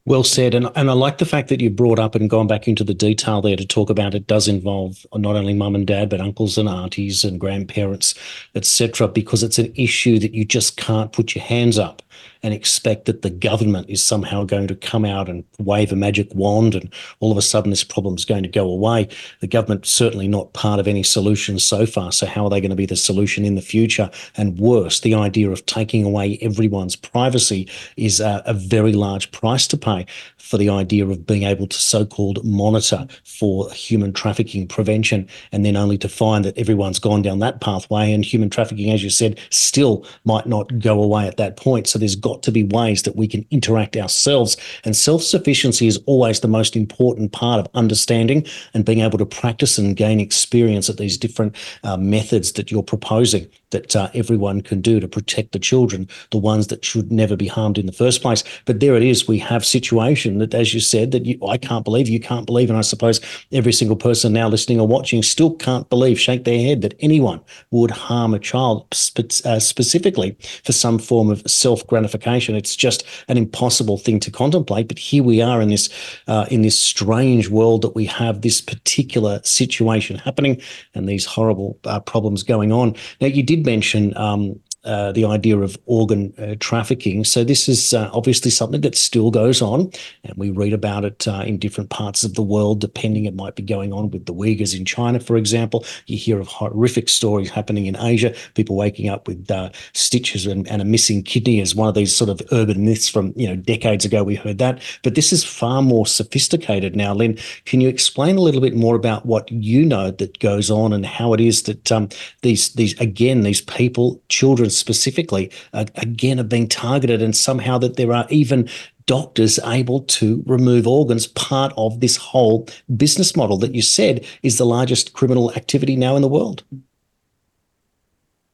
[0.04, 0.54] Well said.
[0.54, 2.94] And, and I like the fact that you brought up and gone back into the
[2.94, 6.58] detail there to talk about it does involve not only mum and dad, but uncles
[6.58, 8.14] and aunties and grandparents,
[8.54, 12.02] etc., because it's an issue that you just can't put your hands up
[12.42, 16.28] and expect that the government is somehow going to come out and wave a magic
[16.34, 19.08] wand and all of a sudden this problem is going to go away.
[19.40, 22.12] The government's certainly not part of any solution so far.
[22.12, 24.10] So, how are they going to be the solution in the future?
[24.36, 29.66] And worse, the idea of taking away everyone's privacy is a, a very large price
[29.68, 30.06] to pay
[30.38, 35.64] for the idea of being able to so called monitor for human trafficking prevention, and
[35.64, 39.10] then only to find that everyone's gone down that pathway and human trafficking, as you
[39.10, 41.86] said, still might not go away at that point.
[41.86, 44.56] So, there's got to be ways that we can interact ourselves.
[44.84, 49.26] And self sufficiency is always the most important part of understanding and being able to
[49.26, 54.60] practice and gain experience at these different uh, methods that you're proposing that uh, everyone
[54.60, 57.92] can do to protect the children, the ones that should never be harmed in the
[57.92, 58.42] first place.
[58.64, 59.28] But there it is.
[59.28, 62.70] We have situation that, as you said, that you, I can't believe, you can't believe,
[62.70, 63.20] and I suppose
[63.52, 67.40] every single person now listening or watching still can't believe, shake their head that anyone
[67.70, 72.54] would harm a child spe- uh, specifically for some form of self gratification.
[72.54, 74.88] It's just an impossible thing to contemplate.
[74.88, 75.88] But here we are in this
[76.26, 80.60] uh, in this strange world that we have this particular situation happening
[80.94, 82.94] and these horrible uh, problems going on.
[83.20, 87.22] Now, you did mention um, uh, the idea of organ uh, trafficking.
[87.22, 89.90] So this is uh, obviously something that still goes on,
[90.24, 92.80] and we read about it uh, in different parts of the world.
[92.80, 95.84] Depending, it might be going on with the Uyghurs in China, for example.
[96.06, 98.34] You hear of horrific stories happening in Asia.
[98.54, 102.16] People waking up with uh, stitches and, and, a missing kidney as one of these
[102.16, 104.24] sort of urban myths from you know decades ago.
[104.24, 107.12] We heard that, but this is far more sophisticated now.
[107.12, 110.94] Lynn, can you explain a little bit more about what you know that goes on
[110.94, 112.08] and how it is that um,
[112.40, 117.96] these these again these people, children specifically, uh, again, are being targeted, and somehow that
[117.96, 118.68] there are even
[119.06, 124.56] doctors able to remove organs, part of this whole business model that you said is
[124.56, 126.62] the largest criminal activity now in the world.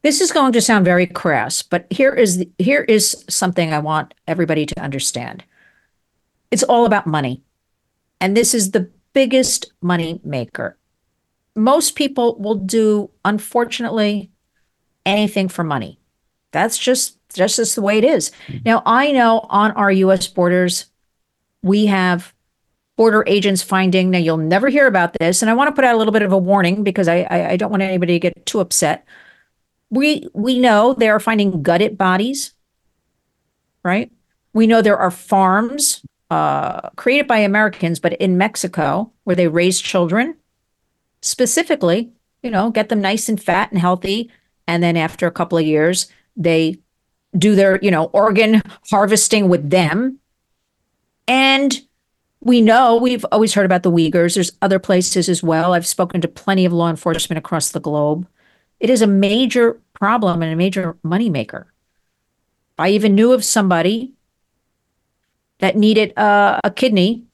[0.02, 3.80] This is going to sound very crass, but here is the, here is something I
[3.80, 5.44] want everybody to understand.
[6.50, 7.42] It's all about money.
[8.20, 10.78] And this is the biggest money maker.
[11.54, 14.30] Most people will do unfortunately
[15.04, 15.98] anything for money.
[16.52, 18.30] That's just just the way it is.
[18.48, 18.58] Mm-hmm.
[18.64, 20.26] Now I know on our U.S.
[20.26, 20.86] borders,
[21.62, 22.32] we have
[22.96, 24.10] border agents finding.
[24.10, 26.22] Now you'll never hear about this, and I want to put out a little bit
[26.22, 29.04] of a warning because I I, I don't want anybody to get too upset.
[29.90, 32.54] We we know they are finding gutted bodies,
[33.82, 34.10] right?
[34.52, 39.80] We know there are farms uh, created by Americans, but in Mexico where they raise
[39.80, 40.36] children,
[41.20, 42.10] specifically,
[42.42, 44.30] you know, get them nice and fat and healthy,
[44.66, 46.78] and then after a couple of years, they
[47.36, 50.18] do their, you know, organ harvesting with them.
[51.28, 51.80] And
[52.40, 54.34] we know we've always heard about the Uyghurs.
[54.34, 55.74] There's other places as well.
[55.74, 58.26] I've spoken to plenty of law enforcement across the globe.
[58.78, 61.64] It is a major problem and a major moneymaker.
[62.78, 64.12] I even knew of somebody
[65.58, 67.24] that needed uh, a kidney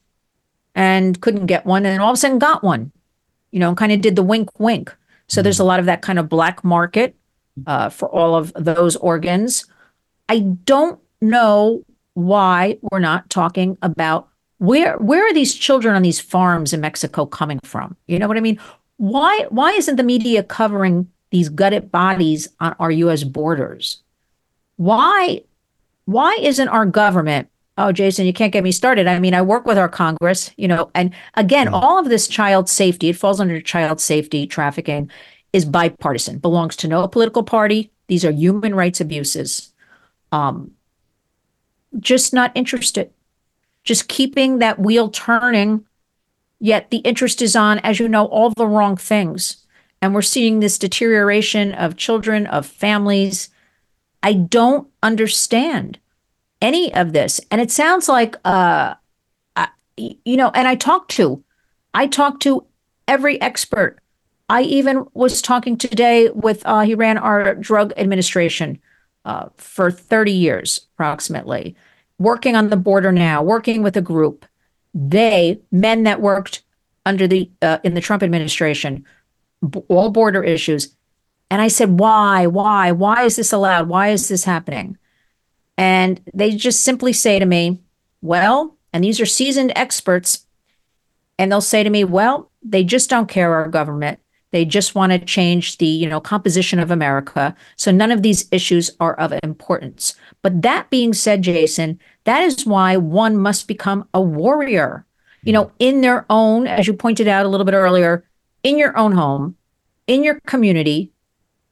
[0.74, 2.92] and couldn't get one, and all of a sudden got one.
[3.50, 4.94] You know, kind of did the wink, wink.
[5.26, 7.16] So there's a lot of that kind of black market
[7.66, 9.64] uh, for all of those organs.
[10.28, 11.84] I don't know
[12.14, 17.26] why we're not talking about where where are these children on these farms in Mexico
[17.26, 17.96] coming from?
[18.06, 18.60] You know what I mean?
[18.96, 24.02] Why why isn't the media covering these gutted bodies on our US borders?
[24.76, 25.42] Why
[26.04, 29.06] why isn't our government Oh, Jason, you can't get me started.
[29.06, 31.72] I mean, I work with our Congress, you know, and again, mm.
[31.72, 35.10] all of this child safety, it falls under child safety trafficking
[35.52, 37.90] is bipartisan, belongs to no political party.
[38.06, 39.72] These are human rights abuses.
[40.30, 40.72] Um,
[41.98, 43.10] just not interested.
[43.84, 45.84] Just keeping that wheel turning,
[46.58, 49.64] yet the interest is on, as you know, all the wrong things.
[50.00, 53.50] And we're seeing this deterioration of children, of families.
[54.22, 55.98] I don't understand
[56.60, 57.40] any of this.
[57.50, 58.94] And it sounds like, uh,
[59.96, 61.44] you know, and I talked to,
[61.92, 62.64] I talked to
[63.06, 64.01] every expert
[64.52, 68.78] I even was talking today with, uh, he ran our drug administration
[69.24, 71.74] uh, for 30 years, approximately,
[72.18, 74.44] working on the border now, working with a group.
[74.92, 76.64] They, men that worked
[77.06, 79.06] under the, uh, in the Trump administration,
[79.66, 80.94] b- all border issues.
[81.50, 83.88] And I said, why, why, why is this allowed?
[83.88, 84.98] Why is this happening?
[85.78, 87.80] And they just simply say to me,
[88.20, 90.44] well, and these are seasoned experts,
[91.38, 94.18] and they'll say to me, well, they just don't care our government.
[94.52, 97.54] They just want to change the, you know, composition of America.
[97.76, 100.14] So none of these issues are of importance.
[100.42, 105.06] But that being said, Jason, that is why one must become a warrior.
[105.42, 105.72] You know, hmm.
[105.80, 108.24] in their own, as you pointed out a little bit earlier,
[108.62, 109.56] in your own home,
[110.06, 111.10] in your community,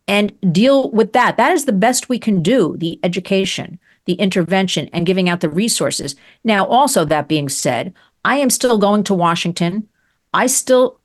[0.08, 1.36] and deal with that.
[1.36, 5.48] That is the best we can do, the education, the intervention, and giving out the
[5.48, 6.16] resources.
[6.42, 9.88] Now, also, that being said, I am still going to Washington.
[10.34, 10.99] I still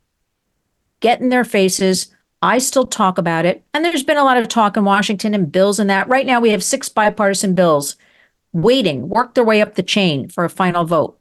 [1.06, 2.08] get in their faces.
[2.42, 3.64] I still talk about it.
[3.76, 6.08] And there's been a lot of talk in Washington and bills and that.
[6.08, 7.96] Right now, we have six bipartisan bills
[8.54, 11.20] waiting, work their way up the chain for a final vote.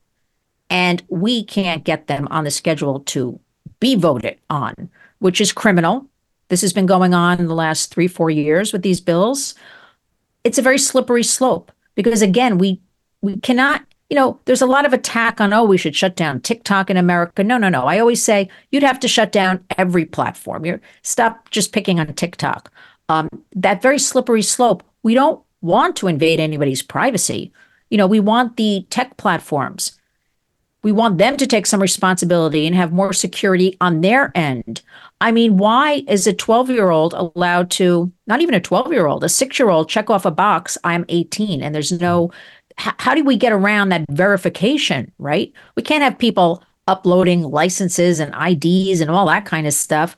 [0.70, 3.38] And we can't get them on the schedule to
[3.78, 6.06] be voted on, which is criminal.
[6.48, 9.54] This has been going on in the last three, four years with these bills.
[10.44, 12.80] It's a very slippery slope because again, we
[13.20, 16.40] we cannot, you know, there's a lot of attack on, oh, we should shut down
[16.40, 17.42] TikTok in America.
[17.42, 17.86] No, no, no.
[17.86, 20.64] I always say you'd have to shut down every platform.
[20.64, 22.70] You stop just picking on TikTok.
[23.08, 24.84] Um, that very slippery slope.
[25.02, 27.52] We don't want to invade anybody's privacy.
[27.90, 29.98] You know, we want the tech platforms
[30.84, 34.82] we want them to take some responsibility and have more security on their end.
[35.20, 39.06] I mean, why is a 12 year old allowed to, not even a 12 year
[39.06, 42.30] old, a six year old check off a box, I'm 18, and there's no,
[42.76, 45.52] how do we get around that verification, right?
[45.76, 50.16] We can't have people uploading licenses and IDs and all that kind of stuff.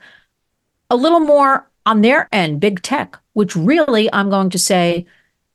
[0.90, 5.06] A little more on their end, big tech, which really I'm going to say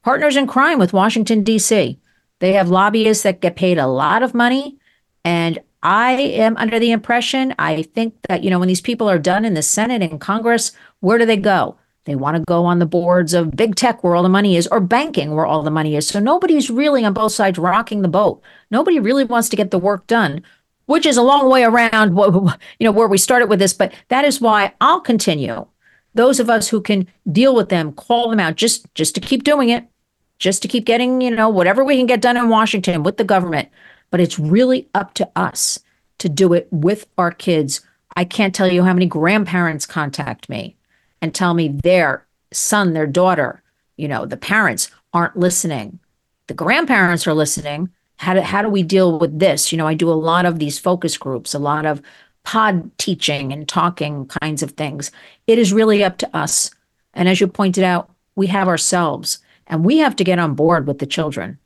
[0.03, 1.99] partners in crime with Washington, D.C.
[2.39, 4.77] They have lobbyists that get paid a lot of money
[5.23, 9.17] and I am under the impression, I think that, you know, when these people are
[9.17, 11.77] done in the Senate and Congress, where do they go?
[12.05, 14.67] They want to go on the boards of big tech where all the money is
[14.67, 16.07] or banking where all the money is.
[16.07, 18.41] So nobody's really on both sides rocking the boat.
[18.71, 20.41] Nobody really wants to get the work done,
[20.85, 24.25] which is a long way around you know where we started with this, but that
[24.25, 25.67] is why I'll continue.
[26.13, 29.43] Those of us who can deal with them, call them out just just to keep
[29.43, 29.85] doing it,
[30.39, 33.23] just to keep getting, you know, whatever we can get done in Washington with the
[33.23, 33.69] government
[34.11, 35.79] but it's really up to us
[36.19, 37.81] to do it with our kids.
[38.15, 40.75] I can't tell you how many grandparents contact me
[41.22, 43.61] and tell me their son, their daughter,
[43.97, 45.99] you know, the parents aren't listening.
[46.47, 47.89] The grandparents are listening.
[48.17, 49.72] How do, how do we deal with this?
[49.72, 52.01] You know, I do a lot of these focus groups, a lot of
[52.43, 55.11] pod teaching and talking kinds of things.
[55.47, 56.72] It is really up to us.
[57.13, 60.88] And as you pointed out, we have ourselves and we have to get on board
[60.88, 61.59] with the children.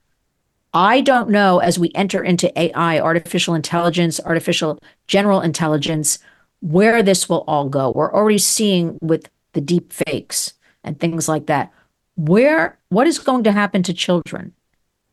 [0.73, 4.77] I don't know as we enter into AI, artificial intelligence, artificial
[5.07, 6.19] general intelligence,
[6.59, 7.91] where this will all go.
[7.91, 10.53] We're already seeing with the deep fakes
[10.83, 11.73] and things like that.
[12.15, 14.53] Where what is going to happen to children?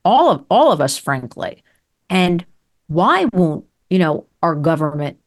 [0.04, 1.64] All of all of us, frankly.
[2.10, 2.44] And
[2.88, 5.18] why won't, you know, our government,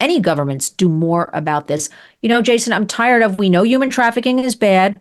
[0.00, 1.88] any governments do more about this?
[2.20, 5.00] You know, Jason, I'm tired of we know human trafficking is bad.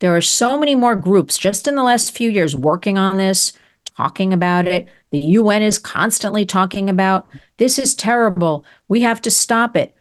[0.00, 3.52] There are so many more groups just in the last few years working on this
[3.96, 4.88] talking about it.
[5.10, 7.26] The UN is constantly talking about
[7.58, 8.64] this is terrible.
[8.88, 9.94] We have to stop it.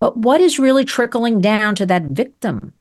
[0.00, 2.72] But what is really trickling down to that victim,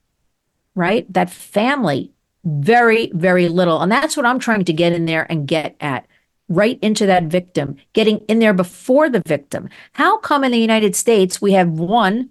[0.74, 1.11] right?
[1.11, 2.11] That family?
[2.43, 3.82] Very, very little.
[3.82, 6.05] And that's what I'm trying to get in there and get at
[6.47, 9.70] right into that victim, getting in there before the victim.
[9.93, 12.30] How come in the United States we have one,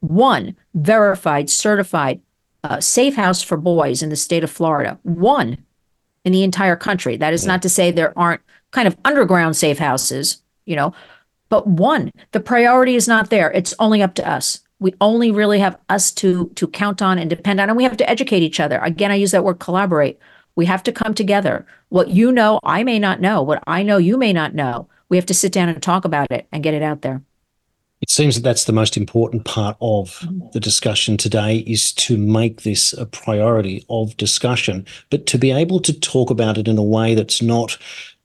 [0.00, 2.20] one verified, certified
[2.64, 4.98] uh, safe house for boys in the state of Florida?
[5.02, 5.58] One
[6.24, 7.16] in the entire country.
[7.16, 10.94] That is not to say there aren't kind of underground safe houses, you know,
[11.50, 13.50] but one, the priority is not there.
[13.50, 14.60] It's only up to us.
[14.78, 17.98] We only really have us to to count on and depend on, and we have
[17.98, 18.78] to educate each other.
[18.78, 20.18] Again, I use that word collaborate.
[20.56, 21.66] We have to come together.
[21.90, 23.42] What you know, I may not know.
[23.42, 24.88] What I know, you may not know.
[25.10, 27.22] We have to sit down and talk about it and get it out there
[28.00, 32.62] it seems that that's the most important part of the discussion today is to make
[32.62, 36.82] this a priority of discussion but to be able to talk about it in a
[36.82, 37.76] way that's not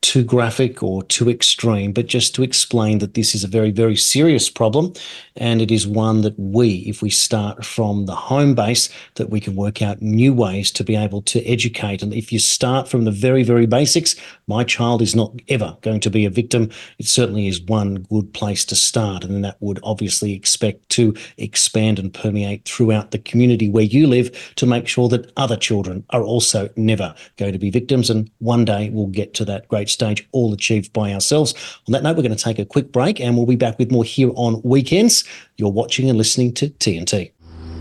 [0.05, 3.95] too graphic or too extreme, but just to explain that this is a very, very
[3.95, 4.93] serious problem.
[5.35, 9.39] And it is one that we, if we start from the home base, that we
[9.39, 12.03] can work out new ways to be able to educate.
[12.03, 14.15] And if you start from the very, very basics,
[14.47, 16.69] my child is not ever going to be a victim.
[16.99, 19.23] It certainly is one good place to start.
[19.23, 24.05] And then that would obviously expect to expand and permeate throughout the community where you
[24.05, 28.11] live to make sure that other children are also never going to be victims.
[28.11, 31.53] And one day we'll get to that great stage, all achieved by ourselves.
[31.87, 33.91] On that note, we're going to take a quick break and we'll be back with
[33.91, 35.23] more here on weekends.
[35.57, 37.31] You're watching and listening to TNT.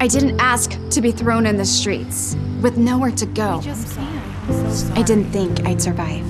[0.01, 3.61] I didn't ask to be thrown in the streets with nowhere to go.
[4.95, 6.25] I didn't think I'd survive.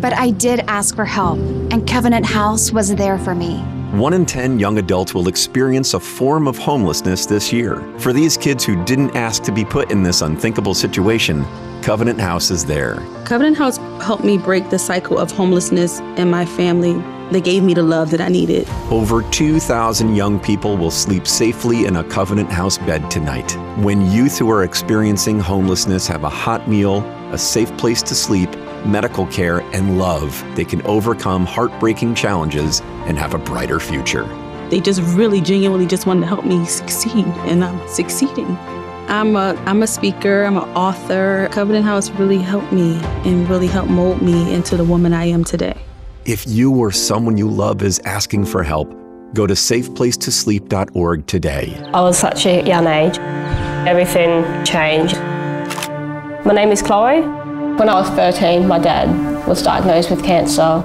[0.00, 1.38] But I did ask for help,
[1.70, 3.58] and Covenant House was there for me.
[3.92, 7.80] One in 10 young adults will experience a form of homelessness this year.
[7.98, 11.44] For these kids who didn't ask to be put in this unthinkable situation,
[11.84, 12.94] Covenant House is there.
[13.26, 16.94] Covenant House helped me break the cycle of homelessness in my family.
[17.30, 18.66] They gave me the love that I needed.
[18.90, 23.52] Over 2,000 young people will sleep safely in a Covenant House bed tonight.
[23.82, 27.04] When youth who are experiencing homelessness have a hot meal,
[27.34, 28.48] a safe place to sleep,
[28.86, 34.24] medical care, and love, they can overcome heartbreaking challenges and have a brighter future.
[34.70, 38.56] They just really genuinely just wanted to help me succeed, and I'm succeeding.
[39.08, 41.48] I'm a I'm a speaker, I'm an author.
[41.52, 42.94] Covenant House really helped me
[43.24, 45.76] and really helped mold me into the woman I am today.
[46.24, 48.90] If you or someone you love is asking for help,
[49.34, 51.78] go to safeplacetosleep.org today.
[51.92, 53.18] I was such a young age.
[53.86, 55.16] Everything changed.
[56.46, 57.20] My name is Chloe.
[57.20, 60.80] When I was 13, my dad was diagnosed with cancer.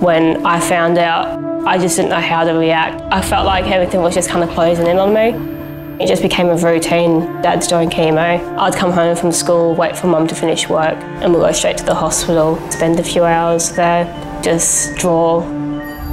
[0.00, 3.02] When I found out, I just didn't know how to react.
[3.12, 5.57] I felt like everything was just kind of closing in on me.
[6.00, 7.42] It just became a routine.
[7.42, 8.56] Dad's doing chemo.
[8.56, 11.76] I'd come home from school, wait for mum to finish work, and we'd go straight
[11.78, 14.04] to the hospital, spend a few hours there,
[14.40, 15.42] just draw.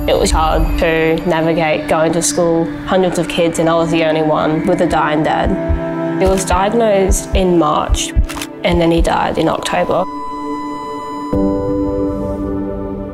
[0.07, 4.03] It was hard to navigate going to school, hundreds of kids, and I was the
[4.05, 5.51] only one with a dying dad.
[6.19, 8.09] He was diagnosed in March,
[8.63, 10.03] and then he died in October.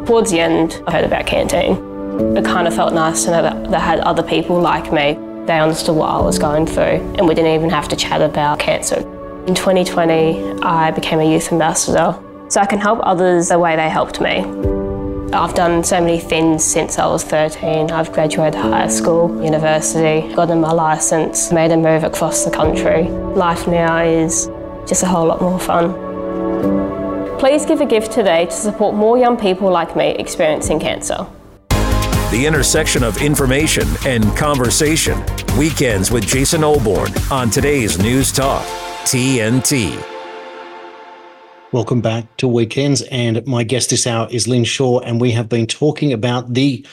[0.05, 2.37] Towards the end, I heard about Canteen.
[2.37, 5.59] It kind of felt nice to know that they had other people like me they
[5.59, 8.99] understood what I was going through, and we didn't even have to chat about cancer.
[9.47, 12.17] In 2020, I became a youth ambassador,
[12.47, 14.45] so I can help others the way they helped me.
[15.33, 17.89] I've done so many things since I was 13.
[17.89, 23.03] I've graduated high school, university, gotten my license, made a move across the country.
[23.09, 24.47] Life now is
[24.85, 25.93] just a whole lot more fun.
[27.39, 31.25] Please give a gift today to support more young people like me experiencing cancer
[32.31, 35.21] the intersection of information and conversation.
[35.57, 38.63] Weekends with Jason Olbourne on today's News Talk,
[39.03, 40.01] TNT.
[41.73, 43.01] Welcome back to Weekends.
[43.01, 46.85] And my guest this hour is Lynn Shaw, and we have been talking about the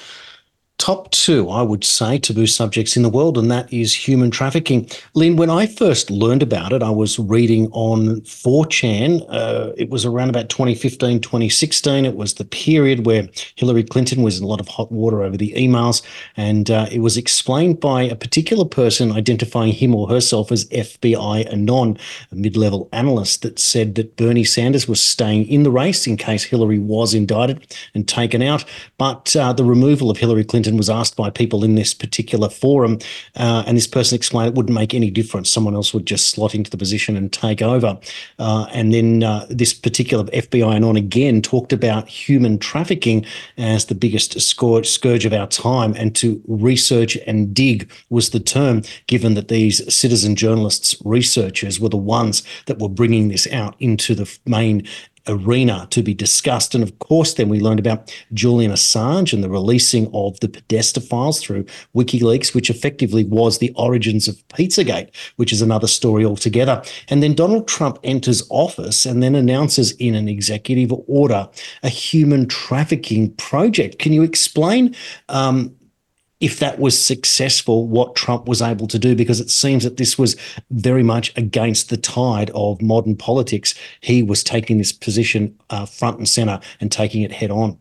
[0.79, 4.89] top two, I would say, taboo subjects in the world, and that is human trafficking.
[5.15, 9.27] Lynn, when I first learned about it, I was reading on 4chan.
[9.29, 12.05] Uh, it was around about 2015, 2016.
[12.05, 15.37] It was the period where Hillary Clinton was in a lot of hot water over
[15.37, 16.01] the emails,
[16.37, 21.53] and uh, it was explained by a particular person identifying him or herself as FBI
[21.53, 21.99] Anon,
[22.31, 26.17] a mid level analyst, that said that Bernie Sanders was staying in the race in
[26.17, 28.65] case Hillary was indicted and taken out.
[28.97, 32.49] But uh, the removal of Hillary Clinton and was asked by people in this particular
[32.49, 32.99] forum,
[33.37, 35.51] uh, and this person explained it wouldn't make any difference.
[35.51, 37.99] Someone else would just slot into the position and take over.
[38.39, 43.25] Uh, and then uh, this particular FBI Anon again talked about human trafficking
[43.57, 48.41] as the biggest scourge, scourge of our time, and to research and dig was the
[48.41, 53.75] term, given that these citizen journalists, researchers, were the ones that were bringing this out
[53.81, 54.87] into the main
[55.29, 56.75] arena to be discussed.
[56.75, 61.01] And of course, then we learned about Julian Assange and the releasing of the Podesta
[61.01, 61.65] files through
[61.95, 66.83] WikiLeaks, which effectively was the origins of Pizzagate, which is another story altogether.
[67.09, 71.49] And then Donald Trump enters office and then announces in an executive order
[71.83, 73.99] a human trafficking project.
[73.99, 74.95] Can you explain
[75.29, 75.75] um,
[76.41, 80.17] if that was successful, what Trump was able to do, because it seems that this
[80.17, 80.37] was
[80.71, 83.75] very much against the tide of modern politics.
[84.01, 87.79] He was taking this position uh, front and center and taking it head on.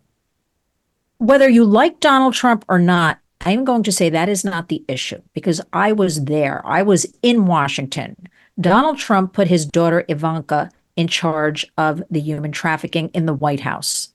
[1.19, 4.83] Whether you like Donald Trump or not, I'm going to say that is not the
[4.87, 6.65] issue because I was there.
[6.65, 8.15] I was in Washington.
[8.59, 13.59] Donald Trump put his daughter Ivanka in charge of the human trafficking in the White
[13.59, 14.09] House.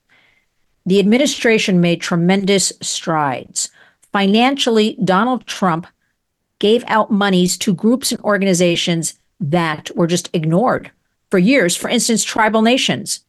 [0.85, 3.69] The administration made tremendous strides.
[4.13, 5.87] Financially, Donald Trump
[6.59, 10.91] gave out monies to groups and organizations that were just ignored
[11.29, 11.75] for years.
[11.75, 13.25] For instance, tribal nations.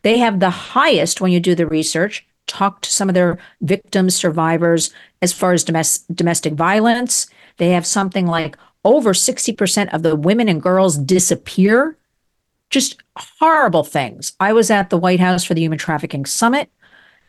[0.00, 4.16] They have the highest, when you do the research, talk to some of their victims,
[4.16, 7.28] survivors, as far as domestic, domestic violence.
[7.58, 11.96] They have something like over 60% of the women and girls disappear.
[12.70, 14.32] Just horrible things.
[14.40, 16.70] I was at the White House for the Human Trafficking Summit,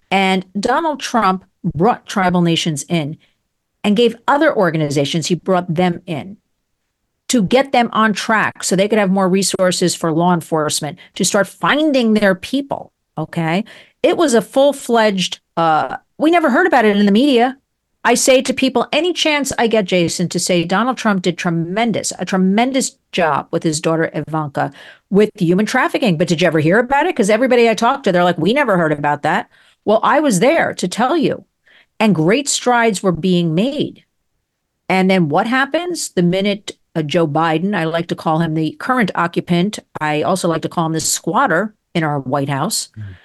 [0.10, 3.18] and Donald Trump brought tribal nations in
[3.84, 6.38] and gave other organizations, he brought them in
[7.30, 11.26] to get them on track so they could have more resources for law enforcement to
[11.26, 12.94] start finding their people.
[13.18, 13.64] Okay.
[14.04, 17.58] It was a full fledged, uh, we never heard about it in the media.
[18.06, 22.12] I say to people, any chance I get, Jason, to say Donald Trump did tremendous,
[22.20, 24.74] a tremendous job with his daughter Ivanka
[25.10, 26.18] with human trafficking.
[26.18, 27.16] But did you ever hear about it?
[27.16, 29.50] Because everybody I talked to, they're like, we never heard about that.
[29.86, 31.46] Well, I was there to tell you.
[32.00, 34.04] And great strides were being made.
[34.90, 38.72] And then what happens the minute uh, Joe Biden, I like to call him the
[38.80, 43.16] current occupant, I also like to call him the squatter in our White House, mm.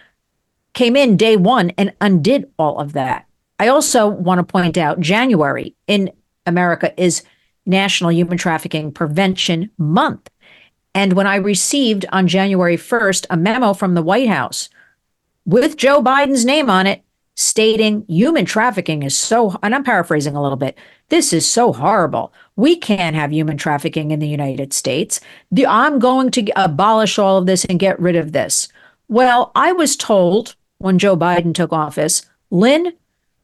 [0.73, 5.01] came in day one and undid all of that I also want to point out
[5.01, 6.13] January in
[6.47, 7.23] America is
[7.67, 10.31] National Human Trafficking Prevention Month.
[10.95, 14.69] And when I received on January 1st a memo from the White House
[15.45, 17.03] with Joe Biden's name on it,
[17.39, 20.77] stating human trafficking is so, and I'm paraphrasing a little bit,
[21.09, 22.33] this is so horrible.
[22.57, 25.21] We can't have human trafficking in the United States.
[25.53, 28.67] The, I'm going to abolish all of this and get rid of this.
[29.07, 32.93] Well, I was told when Joe Biden took office, Lynn,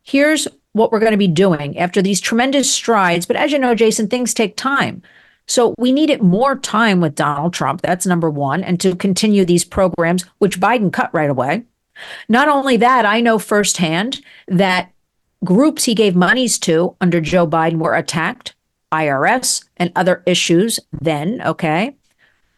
[0.02, 3.26] here's what we're going to be doing after these tremendous strides.
[3.26, 5.02] But as you know, Jason, things take time.
[5.46, 7.82] So we needed more time with Donald Trump.
[7.82, 8.64] That's number one.
[8.64, 11.62] And to continue these programs, which Biden cut right away.
[12.28, 14.92] Not only that, I know firsthand that
[15.44, 18.54] groups he gave monies to under Joe Biden were attacked,
[18.92, 21.96] IRS and other issues then, okay?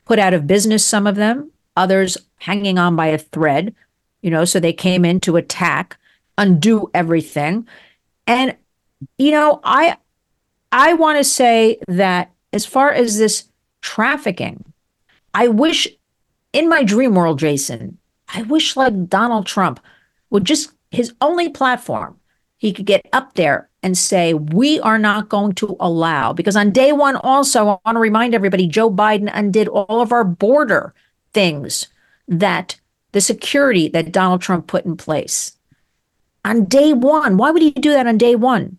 [0.05, 3.75] Put out of business some of them, others hanging on by a thread,
[4.23, 5.99] you know, so they came in to attack
[6.39, 7.67] undo everything.
[8.27, 8.57] And
[9.19, 9.97] you know, I
[10.73, 13.45] I want to say that as far as this
[13.81, 14.65] trafficking,
[15.35, 15.89] I wish
[16.53, 17.99] in my dream world, Jason,
[18.29, 19.81] I wish like Donald Trump
[20.31, 22.19] would just his only platform,
[22.59, 26.71] he could get up there and say, we are not going to allow, because on
[26.71, 30.95] day one, also, I want to remind everybody Joe Biden undid all of our border
[31.33, 31.89] things
[32.27, 32.81] that
[33.13, 35.57] the security that Donald Trump put in place
[36.45, 37.37] on day one.
[37.37, 38.79] Why would he do that on day one?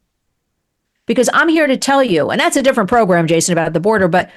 [1.06, 4.10] Because I'm here to tell you, and that's a different program, Jason, about the border,
[4.10, 4.30] but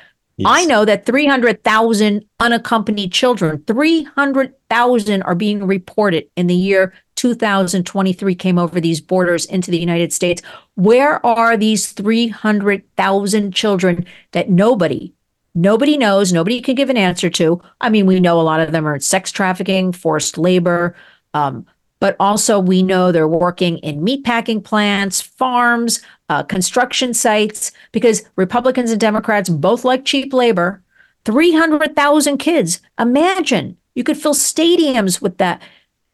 [0.46, 8.58] I know that 300,000 unaccompanied children, 300,000 are being reported in the year 2023 came
[8.58, 10.40] over these borders into the United States.
[10.76, 15.12] Where are these 300,000 children that nobody,
[15.54, 17.60] nobody knows, nobody can give an answer to?
[17.80, 20.96] I mean, we know a lot of them are sex trafficking, forced labor,
[21.34, 21.66] um,
[22.00, 28.90] but also we know they're working in meatpacking plants, farms, uh, construction sites, because Republicans
[28.90, 30.82] and Democrats both like cheap labor.
[31.26, 32.80] 300,000 kids.
[32.98, 35.60] Imagine you could fill stadiums with that.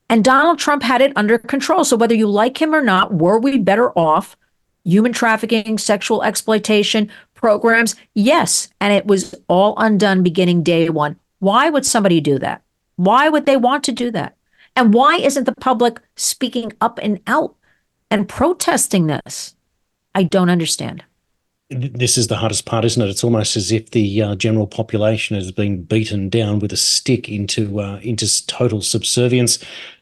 [0.09, 1.85] And Donald Trump had it under control.
[1.85, 4.37] So whether you like him or not, were we better off?
[4.85, 8.69] Human trafficking, sexual exploitation programs, yes.
[8.81, 11.17] And it was all undone beginning day one.
[11.39, 12.63] Why would somebody do that?
[12.97, 14.37] Why would they want to do that?
[14.77, 17.57] And why isn't the public speaking up and out
[18.11, 19.57] and protesting this?
[20.15, 21.03] I don't understand.
[21.69, 23.11] This is the hardest part, isn't it?
[23.11, 27.29] It's almost as if the uh, general population has been beaten down with a stick
[27.29, 29.59] into uh, into total subservience.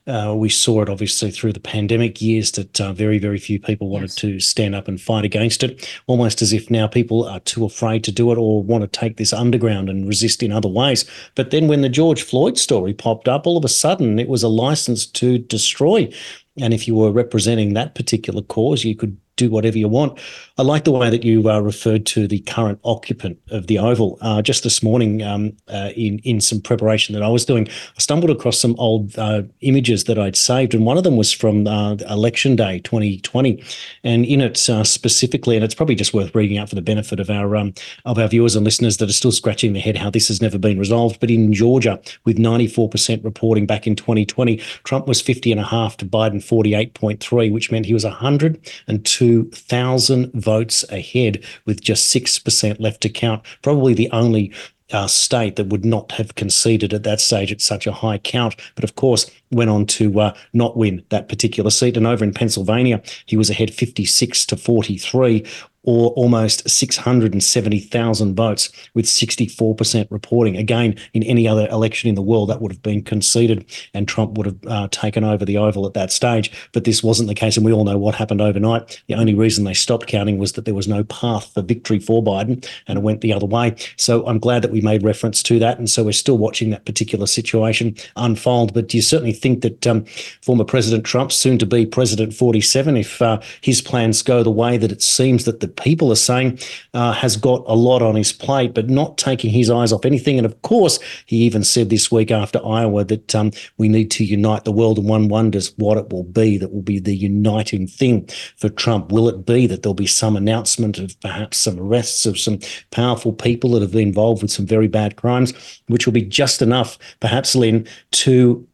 [0.07, 3.89] Uh, we saw it obviously through the pandemic years that uh, very, very few people
[3.89, 4.17] wanted yes.
[4.17, 8.05] to stand up and fight against it, almost as if now people are too afraid
[8.05, 11.07] to do it or want to take this underground and resist in other ways.
[11.35, 14.43] But then when the George Floyd story popped up, all of a sudden it was
[14.43, 16.13] a license to destroy.
[16.61, 20.19] And if you were representing that particular cause, you could do whatever you want.
[20.57, 24.19] I like the way that you uh, referred to the current occupant of the Oval.
[24.21, 27.99] Uh, just this morning, um, uh, in in some preparation that I was doing, I
[28.01, 31.67] stumbled across some old uh, images that I'd saved, and one of them was from
[31.67, 33.63] uh, Election Day 2020,
[34.05, 37.19] and in it uh, specifically, and it's probably just worth reading out for the benefit
[37.19, 37.75] of our um,
[38.05, 40.59] of our viewers and listeners that are still scratching their head how this has never
[40.59, 41.19] been resolved.
[41.19, 45.97] But in Georgia, with 94% reporting back in 2020, Trump was 50 and a half
[45.97, 53.01] to Biden 48.3, which meant he was 102 2,000 votes ahead with just 6% left
[53.01, 53.43] to count.
[53.63, 54.53] Probably the only
[54.93, 58.55] uh, state that would not have conceded at that stage at such a high count.
[58.75, 61.97] But of course, went on to uh, not win that particular seat.
[61.97, 65.47] And over in Pennsylvania, he was ahead 56 to 43,
[65.85, 70.57] or almost 670,000 votes with 64% reporting.
[70.57, 74.37] Again, in any other election in the world, that would have been conceded and Trump
[74.37, 76.51] would have uh, taken over the Oval at that stage.
[76.73, 77.57] But this wasn't the case.
[77.57, 79.03] And we all know what happened overnight.
[79.07, 82.23] The only reason they stopped counting was that there was no path for victory for
[82.23, 83.77] Biden and it went the other way.
[83.97, 85.79] So I'm glad that we made reference to that.
[85.79, 88.75] And so we're still watching that particular situation unfold.
[88.75, 90.05] But do you certainly think that um,
[90.43, 94.77] former President Trump, soon to be President 47, if uh, his plans go the way
[94.77, 96.59] that it seems that the people are saying
[96.93, 100.39] uh, has got a lot on his plate, but not taking his eyes off anything.
[100.39, 104.25] And of course, he even said this week after Iowa that um, we need to
[104.25, 107.87] unite the world, and one wonders what it will be that will be the uniting
[107.87, 109.13] thing for Trump.
[109.13, 112.59] Will it be that there'll be some announcement of perhaps some arrests of some
[112.91, 115.53] powerful people that have been involved with some very bad crimes,
[115.89, 118.67] which will be just enough, perhaps, Lynn, to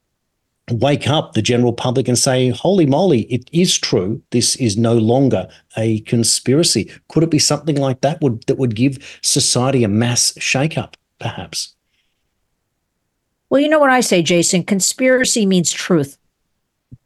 [0.72, 4.22] wake up the general public and say, holy moly, it is true.
[4.30, 6.90] This is no longer a conspiracy.
[7.08, 11.74] Could it be something like that would that would give society a mass shakeup, perhaps?
[13.48, 14.62] Well, you know what I say, Jason?
[14.62, 16.16] Conspiracy means truth.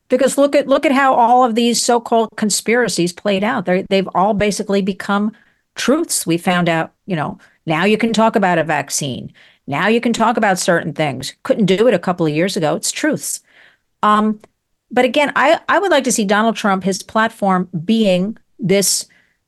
[0.09, 3.65] Because look at look at how all of these so-called conspiracies played out.
[3.65, 5.33] they they've all basically become
[5.75, 6.27] truths.
[6.27, 9.33] We found out, you know, now you can talk about a vaccine.
[9.67, 11.35] Now you can talk about certain things.
[11.43, 12.77] Couldn't do it a couple of years ago.
[12.77, 13.41] It's truths.
[14.05, 14.39] Um,
[14.91, 19.07] but again, I, I would like to see Donald Trump, his platform being this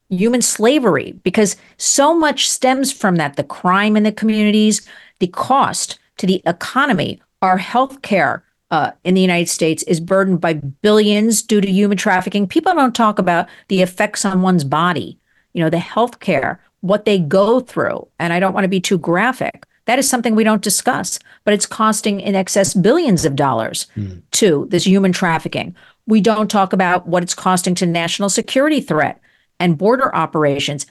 [0.08, 4.88] human slavery, because so much stems from that the crime in the communities,
[5.20, 10.40] the cost to the economy, our health care uh, in the United States is burdened
[10.40, 12.48] by billions due to human trafficking.
[12.48, 15.18] People don't talk about the effects on one's body,
[15.52, 18.08] you know, the health care, what they go through.
[18.18, 21.54] And I don't want to be too graphic, that is something we don't discuss, but
[21.54, 24.20] it's costing in excess billions of dollars mm.
[24.32, 25.74] to this human trafficking.
[26.06, 29.20] We don't talk about what it's costing to national security threat
[29.58, 30.86] and border operations,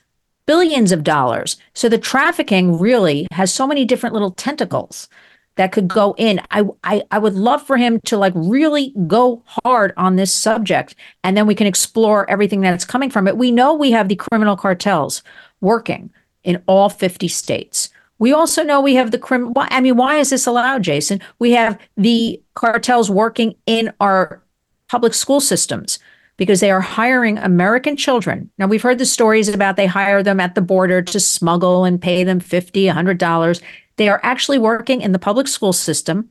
[0.45, 1.57] billions of dollars.
[1.73, 5.07] So the trafficking really has so many different little tentacles
[5.55, 6.41] that could go in.
[6.51, 10.95] I, I I would love for him to like really go hard on this subject
[11.23, 13.37] and then we can explore everything that's coming from it.
[13.37, 15.23] We know we have the criminal cartels
[15.61, 16.11] working
[16.43, 17.89] in all 50 states.
[18.17, 19.53] We also know we have the crim.
[19.55, 21.21] I mean, why is this allowed, Jason?
[21.39, 24.41] We have the cartels working in our
[24.87, 25.99] public school systems
[26.37, 28.49] because they are hiring American children.
[28.57, 32.01] Now, we've heard the stories about they hire them at the border to smuggle and
[32.01, 33.61] pay them $50, $100.
[33.97, 36.29] They are actually working in the public school system,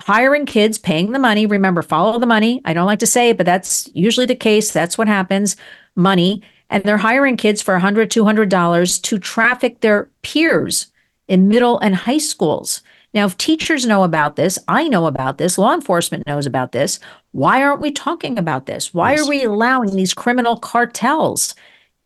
[0.00, 1.46] hiring kids, paying the money.
[1.46, 2.60] Remember, follow the money.
[2.64, 4.72] I don't like to say it, but that's usually the case.
[4.72, 5.56] That's what happens
[5.96, 6.42] money.
[6.70, 10.88] And they're hiring kids for $100, $200 to traffic their peers
[11.28, 12.82] in middle and high schools.
[13.14, 17.00] Now, if teachers know about this, I know about this, law enforcement knows about this,
[17.32, 18.92] why aren't we talking about this?
[18.92, 19.22] Why yes.
[19.22, 21.54] are we allowing these criminal cartels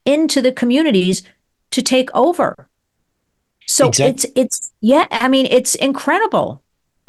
[0.04, 1.22] into the communities
[1.72, 2.68] to take over?
[3.66, 4.10] So exactly.
[4.10, 6.62] it's it's yeah, I mean it's incredible.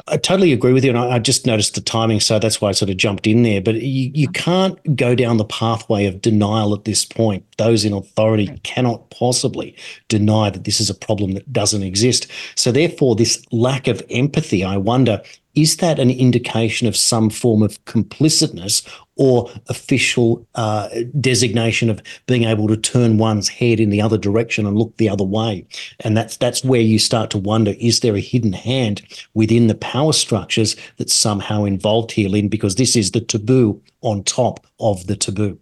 [0.06, 0.90] I totally agree with you.
[0.90, 2.20] And I, I, just noticed the timing.
[2.20, 3.62] So that's why I sort of jumped in there.
[3.62, 7.44] But you, you can't go down the pathway of denial at this point.
[7.56, 9.74] Those in authority cannot possibly
[10.08, 12.26] deny that this is a problem that doesn't exist.
[12.54, 15.22] So, therefore, this lack of empathy, I wonder,
[15.54, 18.82] is that an indication of some form of complicitness
[19.16, 20.88] or official uh,
[21.20, 25.08] designation of being able to turn one's head in the other direction and look the
[25.08, 25.66] other way?
[26.00, 29.02] And that's that's where you start to wonder: is there a hidden hand
[29.34, 32.48] within the power structures that's somehow involved here, Lynn?
[32.48, 35.58] Because this is the taboo on top of the taboo.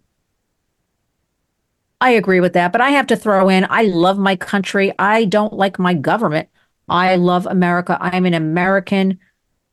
[2.01, 4.91] I agree with that, but I have to throw in: I love my country.
[4.97, 6.49] I don't like my government.
[6.89, 7.97] I love America.
[8.01, 9.19] I'm an American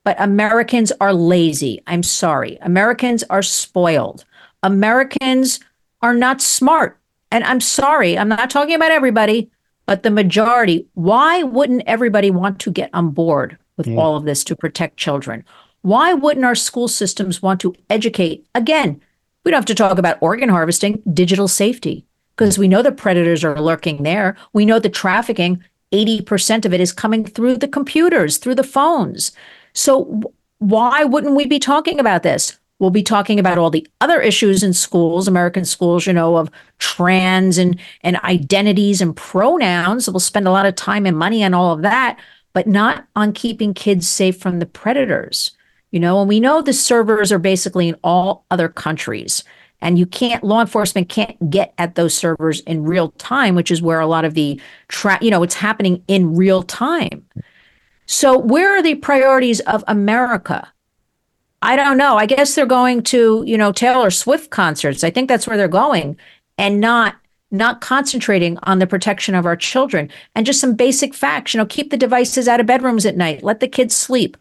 [0.05, 1.83] but Americans are lazy.
[1.87, 2.59] I'm sorry.
[2.63, 4.25] Americans are spoiled.
[4.63, 5.61] Americans
[6.03, 6.99] are not smart.
[7.31, 9.51] And I'm sorry, I'm not talking about everybody,
[9.87, 10.87] but the majority.
[10.95, 13.99] Why wouldn't everybody want to get on board with mm.
[13.99, 15.45] all of this to protect children?
[15.83, 18.47] Why wouldn't our school systems want to educate?
[18.55, 19.01] Again,
[19.45, 22.05] we don't have to talk about organ harvesting, digital safety,
[22.37, 24.37] because we know the predators are lurking there.
[24.53, 29.33] We know the trafficking, 80% of it is coming through the computers, through the phones.
[29.73, 30.23] So
[30.59, 32.59] why wouldn't we be talking about this?
[32.79, 36.51] We'll be talking about all the other issues in schools, American schools, you know, of
[36.79, 40.09] trans and and identities and pronouns.
[40.09, 42.19] We'll spend a lot of time and money on all of that,
[42.55, 45.53] but not on keeping kids safe from the predators.
[45.91, 49.45] You know, and we know the servers are basically in all other countries.
[49.83, 53.81] And you can't, law enforcement can't get at those servers in real time, which is
[53.81, 57.25] where a lot of the, tra- you know, it's happening in real time.
[58.13, 60.67] So, where are the priorities of America?
[61.63, 62.17] I don't know.
[62.17, 65.05] I guess they're going to, you know, Taylor Swift concerts.
[65.05, 66.17] I think that's where they're going
[66.59, 67.15] and not
[67.53, 71.67] not concentrating on the protection of our children and just some basic facts, you know,
[71.67, 74.37] keep the devices out of bedrooms at night, let the kids sleep.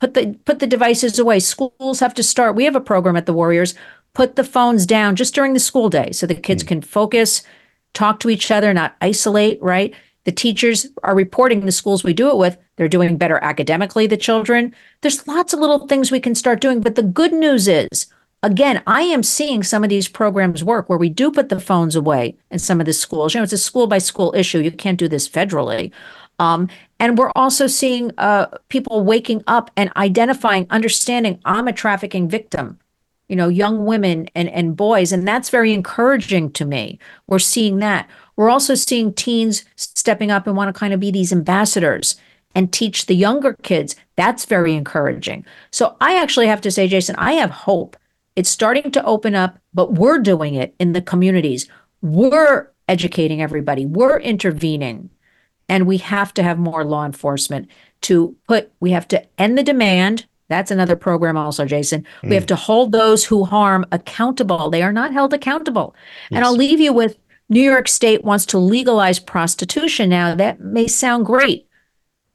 [0.00, 1.40] Put the put the devices away.
[1.40, 2.54] Schools have to start.
[2.54, 3.74] We have a program at the Warriors.
[4.12, 6.68] Put the phones down just during the school day so the kids mm.
[6.68, 7.42] can focus,
[7.94, 9.94] talk to each other, not isolate, right?
[10.24, 14.16] The teachers are reporting the schools we do it with, they're doing better academically, the
[14.16, 14.74] children.
[15.00, 16.80] There's lots of little things we can start doing.
[16.80, 18.06] But the good news is
[18.42, 21.96] again, I am seeing some of these programs work where we do put the phones
[21.96, 23.32] away in some of the schools.
[23.32, 24.58] You know, it's a school by school issue.
[24.58, 25.92] You can't do this federally.
[26.38, 26.68] Um,
[27.00, 32.78] and we're also seeing uh, people waking up and identifying, understanding I'm a trafficking victim,
[33.28, 35.12] you know, young women and, and boys.
[35.12, 36.98] And that's very encouraging to me.
[37.26, 38.08] We're seeing that.
[38.36, 42.16] We're also seeing teens stepping up and want to kind of be these ambassadors
[42.54, 43.96] and teach the younger kids.
[44.16, 45.44] That's very encouraging.
[45.70, 47.96] So I actually have to say, Jason, I have hope.
[48.36, 51.68] It's starting to open up, but we're doing it in the communities.
[52.02, 55.10] We're educating everybody, we're intervening.
[55.68, 57.68] And we have to have more law enforcement
[58.02, 60.26] to put, we have to end the demand.
[60.48, 62.06] That's another program, also, Jason.
[62.22, 62.28] Mm.
[62.28, 64.68] We have to hold those who harm accountable.
[64.68, 65.94] They are not held accountable.
[66.28, 66.36] Yes.
[66.36, 67.16] And I'll leave you with
[67.48, 70.34] New York State wants to legalize prostitution now.
[70.34, 71.66] That may sound great,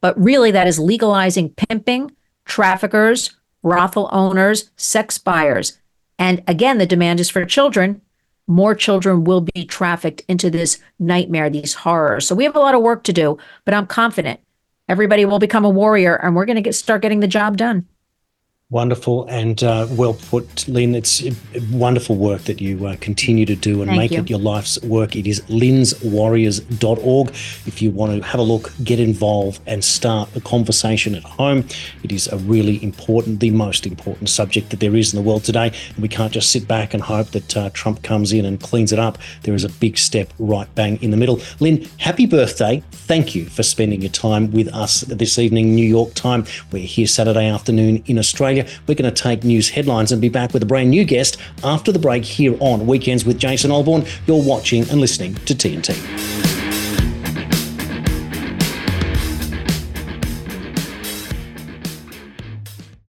[0.00, 2.10] but really that is legalizing pimping,
[2.44, 5.78] traffickers, brothel owners, sex buyers.
[6.18, 8.02] And again, the demand is for children.
[8.46, 12.26] More children will be trafficked into this nightmare, these horrors.
[12.26, 14.40] So we have a lot of work to do, but I'm confident
[14.88, 17.86] everybody will become a warrior and we're going to get start getting the job done.
[18.72, 20.94] Wonderful and uh, well put, Lynn.
[20.94, 21.24] It's
[21.72, 24.20] wonderful work that you uh, continue to do and Thank make you.
[24.20, 25.16] it your life's work.
[25.16, 27.30] It is lynnswarriors.org.
[27.66, 31.66] If you want to have a look, get involved, and start a conversation at home,
[32.04, 35.42] it is a really important, the most important subject that there is in the world
[35.42, 35.72] today.
[35.88, 38.92] And we can't just sit back and hope that uh, Trump comes in and cleans
[38.92, 39.18] it up.
[39.42, 41.40] There is a big step right bang in the middle.
[41.58, 42.84] Lynn, happy birthday.
[42.92, 46.44] Thank you for spending your time with us this evening, New York time.
[46.70, 48.59] We're here Saturday afternoon in Australia.
[48.86, 51.92] We're going to take news headlines and be back with a brand new guest after
[51.92, 54.06] the break here on Weekends with Jason Olbourne.
[54.26, 56.59] You're watching and listening to TNT.